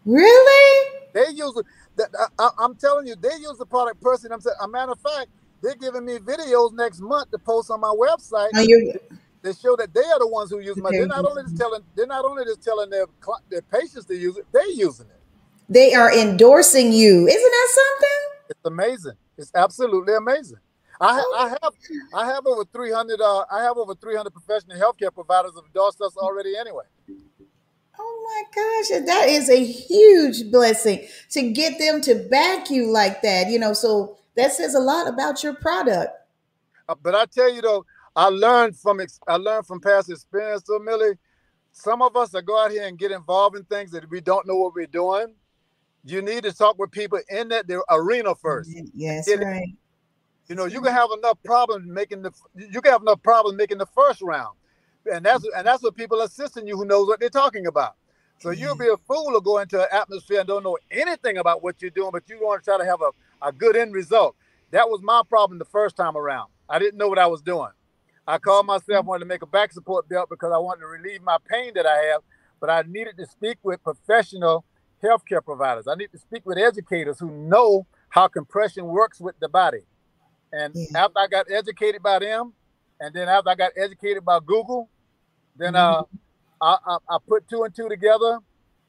Really? 0.05 0.89
They 1.13 1.29
use 1.29 1.55
it. 1.55 1.65
That- 1.97 2.31
I, 2.39 2.49
I'm 2.59 2.75
telling 2.75 3.07
you, 3.07 3.15
they 3.15 3.35
use 3.39 3.57
the 3.57 3.65
product 3.65 4.01
personally 4.01 4.33
themselves. 4.35 4.57
A 4.61 4.67
matter 4.67 4.91
of 4.93 4.99
fact, 4.99 5.27
they're 5.61 5.75
giving 5.75 6.05
me 6.05 6.17
videos 6.17 6.73
next 6.73 6.99
month 7.01 7.31
to 7.31 7.37
post 7.39 7.71
on 7.71 7.79
my 7.79 7.93
website 7.93 8.49
you 8.63 8.93
They 9.41 9.53
show 9.53 9.75
that 9.77 9.93
they 9.93 10.01
are 10.01 10.19
the 10.19 10.27
ones 10.27 10.49
who 10.49 10.59
use 10.59 10.77
my. 10.77 10.89
They're 10.91 11.07
not 11.07 11.25
only 11.25 11.43
just 11.43 11.57
telling. 11.57 11.81
They're 11.95 12.07
not 12.07 12.25
only 12.25 12.45
just 12.45 12.63
telling 12.63 12.89
their 12.89 13.05
their 13.49 13.61
patients 13.61 14.05
to 14.05 14.15
use 14.15 14.37
it. 14.37 14.45
They're 14.51 14.69
using 14.71 15.07
it. 15.07 15.19
they 15.69 15.93
are 15.93 16.11
endorsing 16.13 16.91
you. 16.91 17.27
Isn't 17.27 17.51
that 17.51 17.69
something? 17.71 18.19
It's 18.49 18.59
amazing. 18.65 19.13
It's 19.37 19.51
absolutely 19.55 20.15
amazing. 20.15 20.59
I, 21.01 21.13
ha- 21.19 21.35
I 21.45 21.49
have 21.49 21.73
I 22.13 22.25
have 22.27 22.45
over 22.45 22.63
300 22.71 23.19
uh, 23.19 23.45
I 23.51 23.63
have 23.63 23.77
over 23.77 23.95
300 23.95 24.29
professional 24.31 24.77
healthcare 24.77 25.13
providers 25.13 25.51
have 25.55 25.65
endorsed 25.65 25.99
us 26.01 26.15
already 26.17 26.55
anyway. 26.55 26.83
Oh 27.99 28.23
my 28.25 28.43
gosh, 28.55 29.05
that 29.05 29.29
is 29.29 29.49
a 29.49 29.63
huge 29.63 30.51
blessing 30.51 31.07
to 31.31 31.51
get 31.51 31.79
them 31.79 32.01
to 32.01 32.27
back 32.29 32.69
you 32.69 32.91
like 32.91 33.21
that. 33.21 33.49
You 33.49 33.59
know, 33.59 33.73
so 33.73 34.17
that 34.35 34.51
says 34.51 34.75
a 34.75 34.79
lot 34.79 35.07
about 35.07 35.43
your 35.43 35.53
product. 35.53 36.11
Uh, 36.89 36.95
but 37.01 37.15
I 37.15 37.25
tell 37.25 37.53
you 37.53 37.61
though, 37.61 37.85
I 38.15 38.27
learned 38.27 38.77
from 38.77 38.99
ex- 38.99 39.19
I 39.27 39.35
learned 39.35 39.67
from 39.67 39.79
past 39.79 40.09
experience. 40.09 40.63
So 40.65 40.79
Milli, 40.79 41.17
some 41.71 42.01
of 42.01 42.15
us 42.15 42.29
that 42.29 42.43
go 42.43 42.63
out 42.63 42.71
here 42.71 42.85
and 42.85 42.97
get 42.97 43.11
involved 43.11 43.55
in 43.55 43.63
things 43.65 43.91
that 43.91 44.09
we 44.09 44.21
don't 44.21 44.47
know 44.47 44.55
what 44.55 44.75
we're 44.75 44.87
doing. 44.87 45.33
You 46.05 46.21
need 46.21 46.43
to 46.43 46.53
talk 46.53 46.77
with 46.77 46.91
people 46.91 47.19
in 47.29 47.47
that 47.49 47.67
the 47.67 47.83
arena 47.89 48.35
first. 48.35 48.69
Yes, 48.93 49.27
it. 49.27 49.39
right. 49.39 49.75
You 50.47 50.55
know, 50.55 50.65
you 50.65 50.81
can 50.81 50.91
have 50.91 51.09
enough 51.17 51.37
problems 51.43 51.87
making 51.87 52.21
the 52.21 52.31
you 52.55 52.81
can 52.81 52.91
have 52.91 53.01
enough 53.01 53.23
problems 53.23 53.57
making 53.57 53.77
the 53.77 53.85
first 53.85 54.21
round, 54.21 54.55
and 55.11 55.25
that's 55.25 55.45
and 55.55 55.65
that's 55.65 55.83
what 55.83 55.95
people 55.95 56.21
assisting 56.21 56.67
you 56.67 56.77
who 56.77 56.85
knows 56.85 57.07
what 57.07 57.19
they're 57.19 57.29
talking 57.29 57.67
about. 57.67 57.95
So 58.39 58.49
you'll 58.49 58.75
mm-hmm. 58.75 58.83
be 58.83 58.89
a 58.89 58.97
fool 59.07 59.31
to 59.33 59.41
go 59.41 59.59
into 59.59 59.79
an 59.79 59.87
atmosphere 59.91 60.39
and 60.39 60.47
don't 60.47 60.63
know 60.63 60.77
anything 60.91 61.37
about 61.37 61.63
what 61.63 61.81
you're 61.81 61.91
doing, 61.91 62.11
but 62.11 62.23
you 62.27 62.37
want 62.41 62.61
to 62.61 62.65
try 62.65 62.77
to 62.77 62.85
have 62.85 63.01
a, 63.01 63.47
a 63.47 63.51
good 63.51 63.75
end 63.75 63.93
result. 63.93 64.35
That 64.71 64.89
was 64.89 65.01
my 65.01 65.21
problem 65.29 65.59
the 65.59 65.65
first 65.65 65.95
time 65.95 66.17
around. 66.17 66.49
I 66.67 66.79
didn't 66.79 66.97
know 66.97 67.07
what 67.07 67.19
I 67.19 67.27
was 67.27 67.41
doing. 67.41 67.69
I 68.27 68.37
called 68.37 68.65
myself 68.65 68.87
mm-hmm. 68.87 69.07
wanted 69.07 69.19
to 69.21 69.25
make 69.27 69.41
a 69.41 69.47
back 69.47 69.71
support 69.71 70.09
belt 70.09 70.29
because 70.29 70.51
I 70.53 70.57
wanted 70.57 70.81
to 70.81 70.87
relieve 70.87 71.21
my 71.21 71.37
pain 71.49 71.73
that 71.75 71.85
I 71.85 71.97
have, 72.11 72.21
but 72.59 72.69
I 72.69 72.83
needed 72.87 73.17
to 73.17 73.25
speak 73.25 73.59
with 73.63 73.83
professional 73.83 74.65
healthcare 75.01 75.43
providers. 75.43 75.87
I 75.87 75.95
need 75.95 76.11
to 76.11 76.17
speak 76.17 76.45
with 76.45 76.57
educators 76.57 77.19
who 77.19 77.29
know 77.29 77.85
how 78.09 78.27
compression 78.27 78.85
works 78.85 79.19
with 79.19 79.39
the 79.39 79.49
body. 79.49 79.85
And 80.51 80.73
Yeah. 80.75 81.05
after 81.05 81.19
I 81.19 81.27
got 81.27 81.51
educated 81.51 82.01
by 82.01 82.19
them, 82.19 82.53
and 82.99 83.13
then 83.13 83.27
after 83.27 83.49
I 83.49 83.55
got 83.55 83.71
educated 83.75 84.23
by 84.23 84.39
Google, 84.39 84.89
then 85.57 85.75
uh, 85.75 86.03
I, 86.61 86.77
I, 86.85 86.97
I 87.09 87.17
put 87.27 87.47
two 87.49 87.63
and 87.63 87.75
two 87.75 87.89
together. 87.89 88.39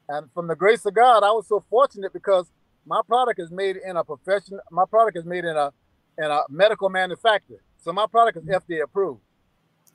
And 0.07 0.29
from 0.33 0.47
the 0.47 0.55
grace 0.55 0.85
of 0.85 0.93
God, 0.93 1.23
I 1.23 1.31
was 1.31 1.47
so 1.47 1.63
fortunate 1.69 2.13
because 2.13 2.49
my 2.85 3.01
product 3.07 3.39
is 3.39 3.49
made 3.51 3.77
in 3.77 3.97
a 3.97 4.03
profession. 4.03 4.59
My 4.71 4.85
product 4.89 5.17
is 5.17 5.25
made 5.25 5.45
in 5.45 5.55
a 5.55 5.71
in 6.17 6.25
a 6.25 6.43
medical 6.49 6.89
manufacturer. 6.89 7.61
So 7.83 7.91
my 7.91 8.05
product 8.07 8.37
is 8.37 8.43
FDA 8.43 8.83
approved. 8.83 9.21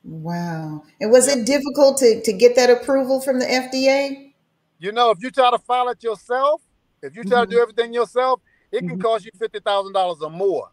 Wow. 0.05 0.83
And 1.01 1.11
was 1.11 1.29
it 1.29 1.47
difficult 1.47 1.99
to, 1.99 2.21
to 2.23 2.33
get 2.33 2.57
that 2.57 2.71
approval 2.71 3.21
from 3.21 3.39
the 3.39 3.47
FDA? 3.47 4.33
You 4.79 4.93
know, 4.93 5.11
if 5.11 5.19
you 5.23 5.31
try 5.31 5.51
to 5.51 5.59
file 5.59 5.89
it 5.91 6.03
yourself, 6.03 6.63
if 7.03 7.15
you 7.17 7.23
try 7.25 7.41
to 7.43 7.47
Mhm. 7.47 7.51
do 7.51 7.59
everything 7.61 7.93
yourself, 7.95 8.41
it 8.73 8.81
can 8.81 8.99
Mhm. 8.99 9.03
cost 9.03 9.25
you 9.25 9.31
fifty 9.39 9.61
thousand 9.61 9.93
dollars 9.93 10.19
or 10.23 10.31
more. 10.31 10.69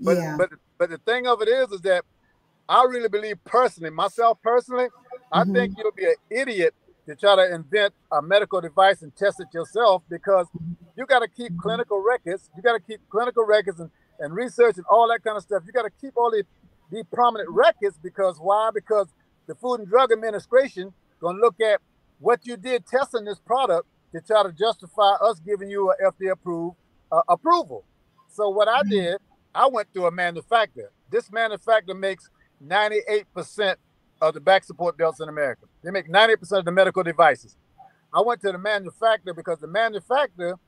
But 0.00 0.16
yeah. 0.16 0.36
but 0.36 0.50
but 0.78 0.90
the 0.90 0.98
thing 0.98 1.26
of 1.26 1.42
it 1.42 1.48
is, 1.48 1.72
is 1.72 1.80
that 1.82 2.04
I 2.68 2.84
really 2.84 3.08
believe 3.08 3.42
personally, 3.44 3.90
myself 3.90 4.38
personally, 4.42 4.88
I 5.32 5.44
Mhm. 5.44 5.54
think 5.54 5.78
you'll 5.78 5.92
be 5.92 6.06
an 6.06 6.14
idiot 6.30 6.74
to 7.06 7.14
try 7.16 7.36
to 7.36 7.54
invent 7.54 7.94
a 8.12 8.22
medical 8.22 8.60
device 8.60 9.02
and 9.02 9.14
test 9.16 9.40
it 9.40 9.48
yourself 9.52 10.02
because 10.08 10.46
you 10.96 11.06
got 11.06 11.20
to 11.20 11.28
keep 11.28 11.56
clinical 11.58 12.02
records. 12.02 12.50
You 12.56 12.62
got 12.62 12.72
to 12.74 12.80
keep 12.80 13.00
clinical 13.10 13.44
records 13.44 13.80
and, 13.80 13.90
and 14.18 14.34
research 14.34 14.76
and 14.76 14.86
all 14.90 15.08
that 15.08 15.22
kind 15.22 15.36
of 15.36 15.42
stuff. 15.42 15.62
You 15.66 15.72
got 15.72 15.82
to 15.82 15.90
keep 16.00 16.16
all 16.16 16.30
these, 16.30 16.44
these 16.90 17.04
prominent 17.12 17.48
records 17.50 17.98
because 18.02 18.38
why? 18.40 18.70
Because 18.74 19.08
the 19.46 19.54
Food 19.54 19.80
and 19.80 19.88
Drug 19.88 20.12
Administration 20.12 20.92
going 21.20 21.36
to 21.36 21.40
look 21.42 21.60
at 21.60 21.80
what 22.18 22.46
you 22.46 22.56
did 22.56 22.86
testing 22.86 23.24
this 23.24 23.38
product 23.38 23.86
to 24.12 24.20
try 24.20 24.42
to 24.42 24.52
justify 24.52 25.12
us 25.22 25.38
giving 25.40 25.68
you 25.70 25.90
a 25.90 25.96
FDA 26.12 26.32
approved 26.32 26.76
uh, 27.12 27.22
approval. 27.28 27.84
So 28.28 28.48
what 28.48 28.68
I 28.68 28.82
did, 28.82 29.18
I 29.54 29.66
went 29.68 29.92
to 29.94 30.06
a 30.06 30.10
manufacturer. 30.10 30.90
This 31.10 31.30
manufacturer 31.30 31.94
makes 31.94 32.28
98% 32.64 33.76
of 34.20 34.34
the 34.34 34.40
back 34.40 34.64
support 34.64 34.96
belts 34.96 35.20
in 35.20 35.28
America. 35.28 35.66
They 35.82 35.90
make 35.90 36.08
90% 36.08 36.58
of 36.58 36.64
the 36.64 36.72
medical 36.72 37.02
devices. 37.02 37.56
I 38.12 38.20
went 38.20 38.40
to 38.42 38.52
the 38.52 38.58
manufacturer 38.58 39.34
because 39.34 39.58
the 39.58 39.66
manufacturer, 39.66 40.58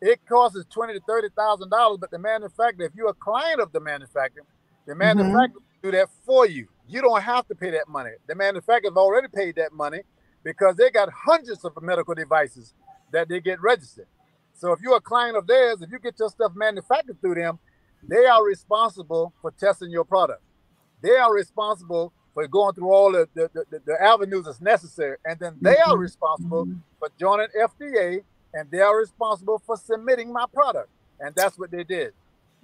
it 0.00 0.20
costs 0.28 0.58
twenty 0.70 0.94
to 0.94 1.00
thirty 1.08 1.28
thousand 1.36 1.70
dollars, 1.70 1.98
but 2.00 2.10
the 2.10 2.18
manufacturer, 2.18 2.86
if 2.86 2.92
you're 2.94 3.08
a 3.08 3.14
client 3.14 3.60
of 3.60 3.72
the 3.72 3.80
manufacturer, 3.80 4.44
the 4.86 4.92
mm-hmm. 4.92 5.18
manufacturer 5.18 5.62
do 5.82 5.90
that 5.92 6.08
for 6.24 6.46
you. 6.46 6.68
You 6.86 7.00
don't 7.00 7.22
have 7.22 7.48
to 7.48 7.54
pay 7.54 7.70
that 7.70 7.88
money. 7.88 8.10
The 8.28 8.34
manufacturer's 8.34 8.96
already 8.96 9.28
paid 9.28 9.56
that 9.56 9.72
money 9.72 10.02
because 10.44 10.76
they 10.76 10.90
got 10.90 11.08
hundreds 11.10 11.64
of 11.64 11.72
medical 11.82 12.14
devices 12.14 12.74
that 13.12 13.28
they 13.28 13.40
get 13.40 13.60
registered. 13.60 14.06
So 14.52 14.72
if 14.72 14.80
you're 14.82 14.96
a 14.96 15.00
client 15.00 15.36
of 15.36 15.46
theirs, 15.46 15.82
if 15.82 15.90
you 15.90 15.98
get 15.98 16.18
your 16.18 16.28
stuff 16.28 16.52
manufactured 16.54 17.20
through 17.20 17.36
them, 17.36 17.58
they 18.06 18.26
are 18.26 18.44
responsible 18.44 19.32
for 19.40 19.50
testing 19.50 19.90
your 19.90 20.04
product. 20.04 20.42
They 21.02 21.16
are 21.16 21.32
responsible 21.32 22.12
for 22.34 22.46
going 22.48 22.74
through 22.74 22.92
all 22.92 23.12
the, 23.12 23.28
the, 23.34 23.48
the, 23.54 23.80
the 23.84 24.02
avenues 24.02 24.44
that's 24.44 24.60
necessary. 24.60 25.16
And 25.24 25.38
then 25.38 25.56
they 25.60 25.76
are 25.78 25.92
mm-hmm. 25.92 26.00
responsible 26.00 26.66
mm-hmm. 26.66 26.78
for 26.98 27.08
joining 27.18 27.46
FDA 27.56 28.22
and 28.52 28.70
they 28.70 28.80
are 28.80 28.98
responsible 28.98 29.62
for 29.64 29.76
submitting 29.76 30.32
my 30.32 30.44
product. 30.52 30.88
And 31.20 31.34
that's 31.34 31.58
what 31.58 31.70
they 31.70 31.84
did. 31.84 32.12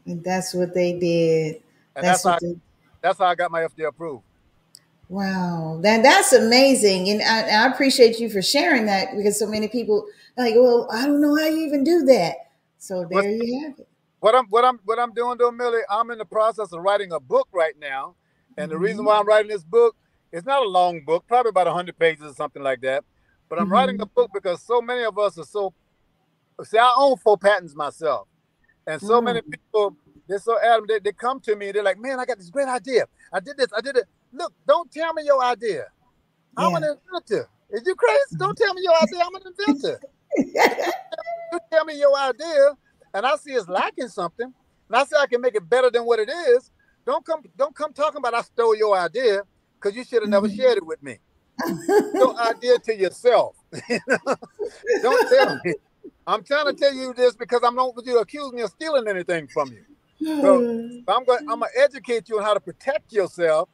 And 0.06 0.22
that's 0.24 0.54
what 0.54 0.74
they 0.74 0.98
did. 0.98 1.62
And 1.96 2.04
That's 2.04 2.22
that's, 2.22 2.42
how, 2.42 2.48
they 2.48 2.56
that's 3.00 3.18
how 3.18 3.26
I 3.26 3.34
got 3.34 3.50
my 3.50 3.60
FDA 3.60 3.88
approved. 3.88 4.22
Wow, 5.08 5.80
that 5.82 6.04
that's 6.04 6.32
amazing, 6.32 7.10
and 7.10 7.20
I, 7.20 7.64
I 7.64 7.66
appreciate 7.66 8.20
you 8.20 8.30
for 8.30 8.40
sharing 8.40 8.86
that 8.86 9.16
because 9.16 9.36
so 9.36 9.46
many 9.48 9.66
people 9.66 10.06
are 10.38 10.44
like, 10.44 10.54
well, 10.54 10.88
I 10.92 11.04
don't 11.04 11.20
know 11.20 11.34
how 11.36 11.46
you 11.46 11.66
even 11.66 11.82
do 11.82 12.04
that. 12.04 12.36
So 12.78 13.04
there 13.10 13.28
you 13.28 13.60
have 13.64 13.80
it. 13.80 13.88
What 14.20 14.36
I'm 14.36 14.46
what 14.46 14.64
I'm 14.64 14.78
what 14.84 15.00
I'm 15.00 15.12
doing 15.12 15.36
though, 15.36 15.50
Milli, 15.50 15.80
I'm 15.90 16.12
in 16.12 16.18
the 16.18 16.24
process 16.24 16.72
of 16.72 16.80
writing 16.80 17.10
a 17.10 17.18
book 17.18 17.48
right 17.52 17.74
now. 17.80 18.14
And 18.56 18.70
the 18.70 18.78
reason 18.78 19.04
why 19.04 19.18
I'm 19.18 19.26
writing 19.26 19.50
this 19.50 19.64
book, 19.64 19.96
it's 20.32 20.46
not 20.46 20.62
a 20.64 20.68
long 20.68 21.04
book, 21.04 21.24
probably 21.26 21.50
about 21.50 21.66
100 21.66 21.98
pages 21.98 22.24
or 22.24 22.34
something 22.34 22.62
like 22.62 22.80
that. 22.82 23.04
But 23.48 23.58
I'm 23.58 23.68
writing 23.70 23.96
Mhm. 23.98 24.02
a 24.02 24.06
book 24.06 24.30
because 24.32 24.62
so 24.62 24.80
many 24.80 25.04
of 25.04 25.18
us 25.18 25.38
are 25.38 25.44
so 25.44 25.74
see, 26.64 26.78
I 26.78 26.92
own 26.96 27.16
four 27.18 27.38
patents 27.38 27.74
myself. 27.74 28.28
And 28.86 29.00
so 29.00 29.20
many 29.20 29.40
Mm. 29.40 29.50
people, 29.50 29.96
they're 30.28 30.38
so 30.38 30.58
adamant, 30.60 30.88
they, 30.88 30.98
they 31.00 31.12
come 31.12 31.40
to 31.40 31.56
me, 31.56 31.72
they're 31.72 31.82
like, 31.82 31.98
man, 31.98 32.20
I 32.20 32.24
got 32.24 32.38
this 32.38 32.50
great 32.50 32.68
idea. 32.68 33.06
I 33.32 33.40
did 33.40 33.56
this, 33.56 33.68
I 33.76 33.80
did 33.80 33.96
it. 33.96 34.06
Look, 34.32 34.52
don't 34.66 34.90
tell 34.90 35.12
me 35.14 35.24
your 35.24 35.42
idea. 35.42 35.86
I'm 36.56 36.74
an 36.74 36.84
inventor. 36.84 37.48
Is 37.70 37.82
you 37.86 37.94
crazy? 37.94 38.36
Don't 38.38 38.56
tell 38.56 38.74
me 38.74 38.82
your 38.82 38.94
idea. 39.02 39.20
I'm 39.24 39.34
an 39.34 39.42
inventor. 39.46 40.00
You 41.52 41.58
tell 41.72 41.84
me 41.84 41.98
your 41.98 42.16
idea, 42.16 42.76
and 43.14 43.26
I 43.26 43.36
see 43.36 43.52
it's 43.52 43.68
lacking 43.68 44.08
something, 44.08 44.46
and 44.88 44.96
I 44.96 45.04
say 45.04 45.16
I 45.18 45.26
can 45.26 45.40
make 45.40 45.54
it 45.54 45.68
better 45.68 45.90
than 45.90 46.04
what 46.04 46.18
it 46.18 46.28
is. 46.28 46.70
Don't 47.06 47.24
come, 47.24 47.42
don't 47.56 47.74
come 47.74 47.92
talking 47.92 48.18
about 48.18 48.34
I 48.34 48.42
stole 48.42 48.76
your 48.76 48.96
idea 48.96 49.42
because 49.80 49.96
you 49.96 50.04
should 50.04 50.22
have 50.22 50.30
never 50.30 50.48
Mhm. 50.48 50.56
shared 50.56 50.78
it 50.78 50.86
with 50.86 51.02
me. 51.02 51.18
Your 52.14 52.38
idea 52.38 52.78
to 52.78 52.96
yourself. 52.96 53.56
don't 55.02 55.20
tell 55.28 55.60
me. 55.64 55.74
I'm 56.26 56.44
trying 56.44 56.66
to 56.66 56.72
tell 56.72 56.92
you 56.94 57.12
this 57.14 57.34
because 57.34 57.60
I'm 57.64 57.74
not 57.74 57.94
want 57.94 58.06
you 58.06 58.14
to 58.14 58.20
accuse 58.20 58.52
me 58.52 58.62
of 58.62 58.70
stealing 58.70 59.08
anything 59.08 59.48
from 59.48 59.70
you. 59.72 59.84
So 60.42 60.64
I'm 61.08 61.24
going. 61.26 61.40
I'm 61.48 61.60
gonna 61.60 61.66
educate 61.76 62.28
you 62.28 62.38
on 62.38 62.44
how 62.44 62.54
to 62.54 62.60
protect 62.60 63.12
yourself 63.12 63.68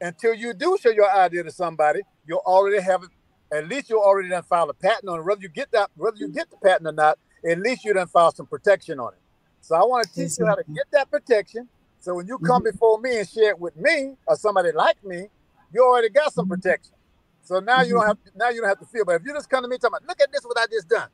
until 0.00 0.34
you 0.34 0.52
do 0.52 0.76
show 0.80 0.90
your 0.90 1.10
idea 1.10 1.44
to 1.44 1.50
somebody. 1.50 2.00
You'll 2.26 2.42
already 2.44 2.80
have 2.82 3.02
it. 3.04 3.10
At 3.52 3.68
least 3.68 3.90
you 3.90 4.00
already 4.00 4.28
done 4.30 4.42
filed 4.42 4.70
a 4.70 4.74
patent 4.74 5.08
on 5.08 5.20
it. 5.20 5.24
Whether 5.24 5.42
you 5.42 5.48
get 5.48 5.70
that, 5.72 5.90
whether 5.96 6.16
you 6.16 6.28
get 6.28 6.50
the 6.50 6.56
patent 6.56 6.88
or 6.88 6.92
not, 6.92 7.18
at 7.48 7.58
least 7.60 7.84
you 7.84 7.92
done 7.92 8.08
filed 8.08 8.36
some 8.36 8.46
protection 8.46 8.98
on 8.98 9.12
it. 9.12 9.20
So 9.60 9.76
I 9.76 9.84
want 9.84 10.06
to 10.06 10.12
teach 10.14 10.38
you 10.38 10.46
how 10.46 10.54
to 10.56 10.64
get 10.74 10.86
that 10.92 11.10
protection. 11.10 11.68
So 12.02 12.14
when 12.16 12.26
you 12.26 12.36
come 12.38 12.62
mm-hmm. 12.62 12.72
before 12.72 13.00
me 13.00 13.18
and 13.20 13.28
share 13.28 13.50
it 13.50 13.58
with 13.60 13.76
me 13.76 14.16
or 14.26 14.34
somebody 14.36 14.72
like 14.72 15.02
me, 15.04 15.28
you 15.72 15.84
already 15.84 16.08
got 16.10 16.32
some 16.32 16.46
mm-hmm. 16.46 16.54
protection. 16.54 16.94
So 17.42 17.60
now 17.60 17.82
you 17.82 17.94
don't 17.94 18.00
mm-hmm. 18.02 18.08
have 18.08 18.18
now 18.34 18.48
you 18.50 18.60
don't 18.60 18.68
have 18.68 18.80
to 18.80 18.86
feel. 18.86 19.04
But 19.04 19.20
if 19.20 19.22
you 19.24 19.32
just 19.32 19.48
come 19.48 19.62
to 19.62 19.68
me 19.68 19.78
talking 19.78 19.96
about, 19.98 20.08
look 20.08 20.20
at 20.20 20.32
this 20.32 20.42
what 20.42 20.58
I 20.58 20.66
just 20.66 20.88
done, 20.88 21.08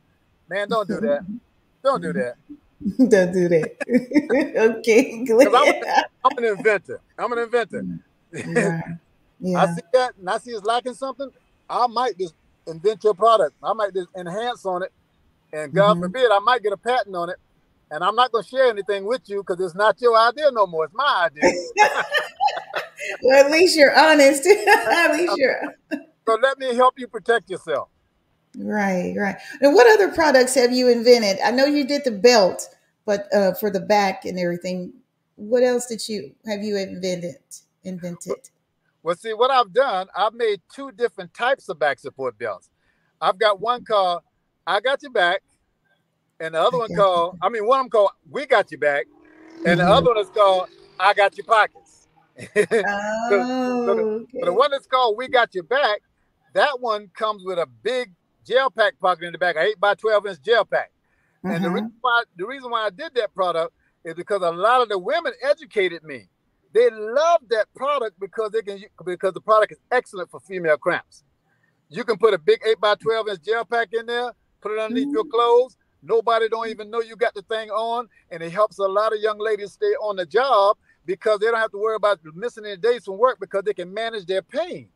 man, 0.48 0.68
don't 0.68 0.88
do 0.88 0.98
that. 1.01 1.27
Don't 1.85 2.03
do 2.03 2.12
that. 2.14 2.35
Don't 2.96 3.33
do 3.33 3.48
that. 3.48 3.74
okay, 4.79 5.24
good. 5.24 5.51
'Cause 5.51 5.55
I'm, 5.55 5.83
I'm 6.24 6.38
an 6.38 6.44
inventor. 6.44 7.01
I'm 7.18 7.33
an 7.33 7.38
inventor. 7.40 7.83
Mm. 7.83 8.01
yeah. 8.57 8.81
yeah. 9.40 9.62
I 9.62 9.74
see 9.74 9.81
that 9.92 10.12
and 10.16 10.31
I 10.31 10.38
see 10.38 10.53
it's 10.53 10.64
lacking 10.64 10.94
something, 10.94 11.29
I 11.68 11.88
might 11.88 12.16
just 12.16 12.35
invent 12.68 13.03
your 13.03 13.14
product. 13.14 13.57
I 13.64 13.72
might 13.72 13.94
just 13.94 14.09
enhance 14.16 14.64
on 14.64 14.85
it. 14.85 14.92
And 15.53 15.72
God 15.72 15.96
Mhm. 15.96 16.03
forbid, 16.03 16.31
I 16.31 16.38
might 16.38 16.62
get 16.62 16.72
a 16.72 16.77
patent 16.77 17.16
on 17.16 17.31
it. 17.31 17.37
And 17.90 18.05
I'm 18.05 18.14
not 18.14 18.33
going 18.33 18.44
to 18.44 18.51
share 18.51 18.68
anything 18.68 19.05
with 19.07 19.22
you 19.29 19.38
because 19.38 19.64
it's 19.64 19.74
not 19.74 20.01
your 20.01 20.16
idea 20.16 20.51
no 20.53 20.66
more. 20.66 20.85
It's 20.85 20.94
my 20.94 21.29
idea. 21.31 21.53
Well, 23.22 23.44
at 23.44 23.51
least 23.51 23.77
you're 23.77 23.96
honest. 23.96 24.46
at 24.68 25.12
least 25.12 25.35
you're 25.37 25.74
so 25.90 26.38
let 26.42 26.59
me 26.59 26.74
help 26.74 26.98
you 26.98 27.09
protect 27.09 27.48
yourself. 27.48 27.88
right, 28.59 29.14
right. 29.16 29.37
And 29.62 29.74
what 29.74 29.87
other 29.90 30.12
products 30.12 30.55
have 30.57 30.72
you 30.72 30.88
invented? 30.88 31.38
I 31.42 31.51
know 31.53 31.64
you 31.64 31.87
did 31.87 32.05
the 32.05 32.11
belt, 32.11 32.68
but 33.07 33.33
uh, 33.33 33.55
for 33.55 33.70
the 33.70 33.81
back 33.81 34.27
and 34.27 34.38
everything, 34.38 34.92
what 35.37 35.62
else 35.62 35.87
did 35.87 36.07
you 36.07 36.35
have 36.46 36.62
you 36.62 36.77
invented? 36.77 37.37
Invented. 37.85 38.51
Well, 39.03 39.16
see, 39.16 39.33
what 39.33 39.51
I've 39.51 39.72
done, 39.72 40.09
I've 40.14 40.35
made 40.35 40.61
two 40.74 40.92
different 40.92 41.33
types 41.33 41.68
of 41.70 41.79
back 41.79 41.98
support 41.98 42.37
belts. 42.38 42.68
I've 43.20 43.38
got 43.38 43.61
one 43.61 43.85
called 43.85 44.22
I 44.66 44.81
Got 44.81 45.03
Your 45.03 45.12
Back, 45.12 45.42
and 46.40 46.55
the 46.55 46.61
other 46.61 46.79
one 46.79 46.92
called, 46.94 47.37
I 47.42 47.48
mean, 47.48 47.66
one 47.66 47.81
of 47.81 47.85
them 47.85 47.90
called 47.90 48.11
We 48.31 48.46
Got 48.46 48.70
You 48.70 48.79
Back, 48.79 49.07
and 49.64 49.79
Mhm. 49.81 49.85
the 49.85 49.88
other 49.88 50.09
one 50.11 50.18
is 50.18 50.31
called 50.31 50.66
I 51.01 51.14
Got 51.14 51.37
Your 51.37 51.46
Pockets. 51.46 52.09
Oh, 53.31 53.44
So 53.85 53.94
the 53.94 54.07
okay. 54.35 54.51
one 54.53 54.70
that's 54.70 54.87
called 54.87 55.16
We 55.18 55.29
Got 55.29 55.55
Your 55.55 55.64
Back, 55.64 56.01
that 56.55 56.81
one 56.81 57.09
comes 57.14 57.44
with 57.44 57.59
a 57.59 57.66
big 57.66 58.12
gel 58.46 58.70
pack 58.70 58.98
pocket 58.98 59.24
in 59.27 59.33
the 59.33 59.38
back, 59.38 59.57
an 59.57 59.62
8 59.62 59.81
by 59.81 59.94
12 59.94 60.27
inch 60.27 60.40
gel 60.42 60.64
pack. 60.64 60.90
And 61.44 61.62
the 61.64 61.68
Uh-huh. 61.68 61.74
reason 61.74 61.92
why 62.01 62.22
the 62.37 62.46
reason 62.46 62.70
why 62.70 62.87
I 62.87 62.90
did 62.90 63.14
that 63.14 63.35
product 63.35 63.74
is 64.05 64.14
because 64.14 64.42
a 64.42 64.51
lot 64.51 64.83
of 64.83 64.88
the 64.88 64.98
women 64.98 65.33
educated 65.42 66.03
me. 66.03 66.29
They 66.74 66.90
love 66.90 67.40
that 67.51 67.66
product 67.74 68.18
because 68.20 68.53
they 68.53 68.62
can 68.62 68.83
because 69.05 69.35
the 69.35 69.40
product 69.40 69.72
is 69.72 69.79
excellent 69.90 70.31
for 70.31 70.40
female 70.40 70.77
cramps. 70.79 71.24
You 71.88 72.05
can 72.05 72.18
put 72.18 72.35
a 72.35 72.38
big 72.38 72.61
8 72.66 72.81
by 72.81 72.94
12 72.96 73.29
inch 73.29 73.42
gel 73.42 73.64
pack 73.64 73.88
in 73.92 74.07
there, 74.07 74.33
put 74.61 74.72
it 74.72 74.79
underneath 74.79 75.09
your 75.12 75.24
clothes. 75.24 75.77
Nobody 76.02 76.48
don't 76.48 76.68
even 76.68 76.90
know 76.90 77.00
you 77.00 77.16
got 77.16 77.34
the 77.34 77.42
thing 77.42 77.70
on, 77.70 78.08
and 78.30 78.42
it 78.42 78.52
helps 78.52 78.78
a 78.78 78.84
lot 78.84 79.12
of 79.12 79.20
young 79.20 79.38
ladies 79.38 79.72
stay 79.72 79.92
on 80.00 80.16
the 80.16 80.26
job 80.26 80.76
because 81.06 81.40
they 81.40 81.46
don't 81.46 81.56
have 81.58 81.72
to 81.72 81.78
worry 81.78 81.96
about 81.96 82.20
missing 82.34 82.64
any 82.64 82.76
days 82.76 83.04
from 83.04 83.18
work 83.18 83.38
because 83.40 83.62
they 83.64 83.74
can 83.74 83.92
manage 83.92 84.26
their 84.26 84.42
pain, 84.42 84.88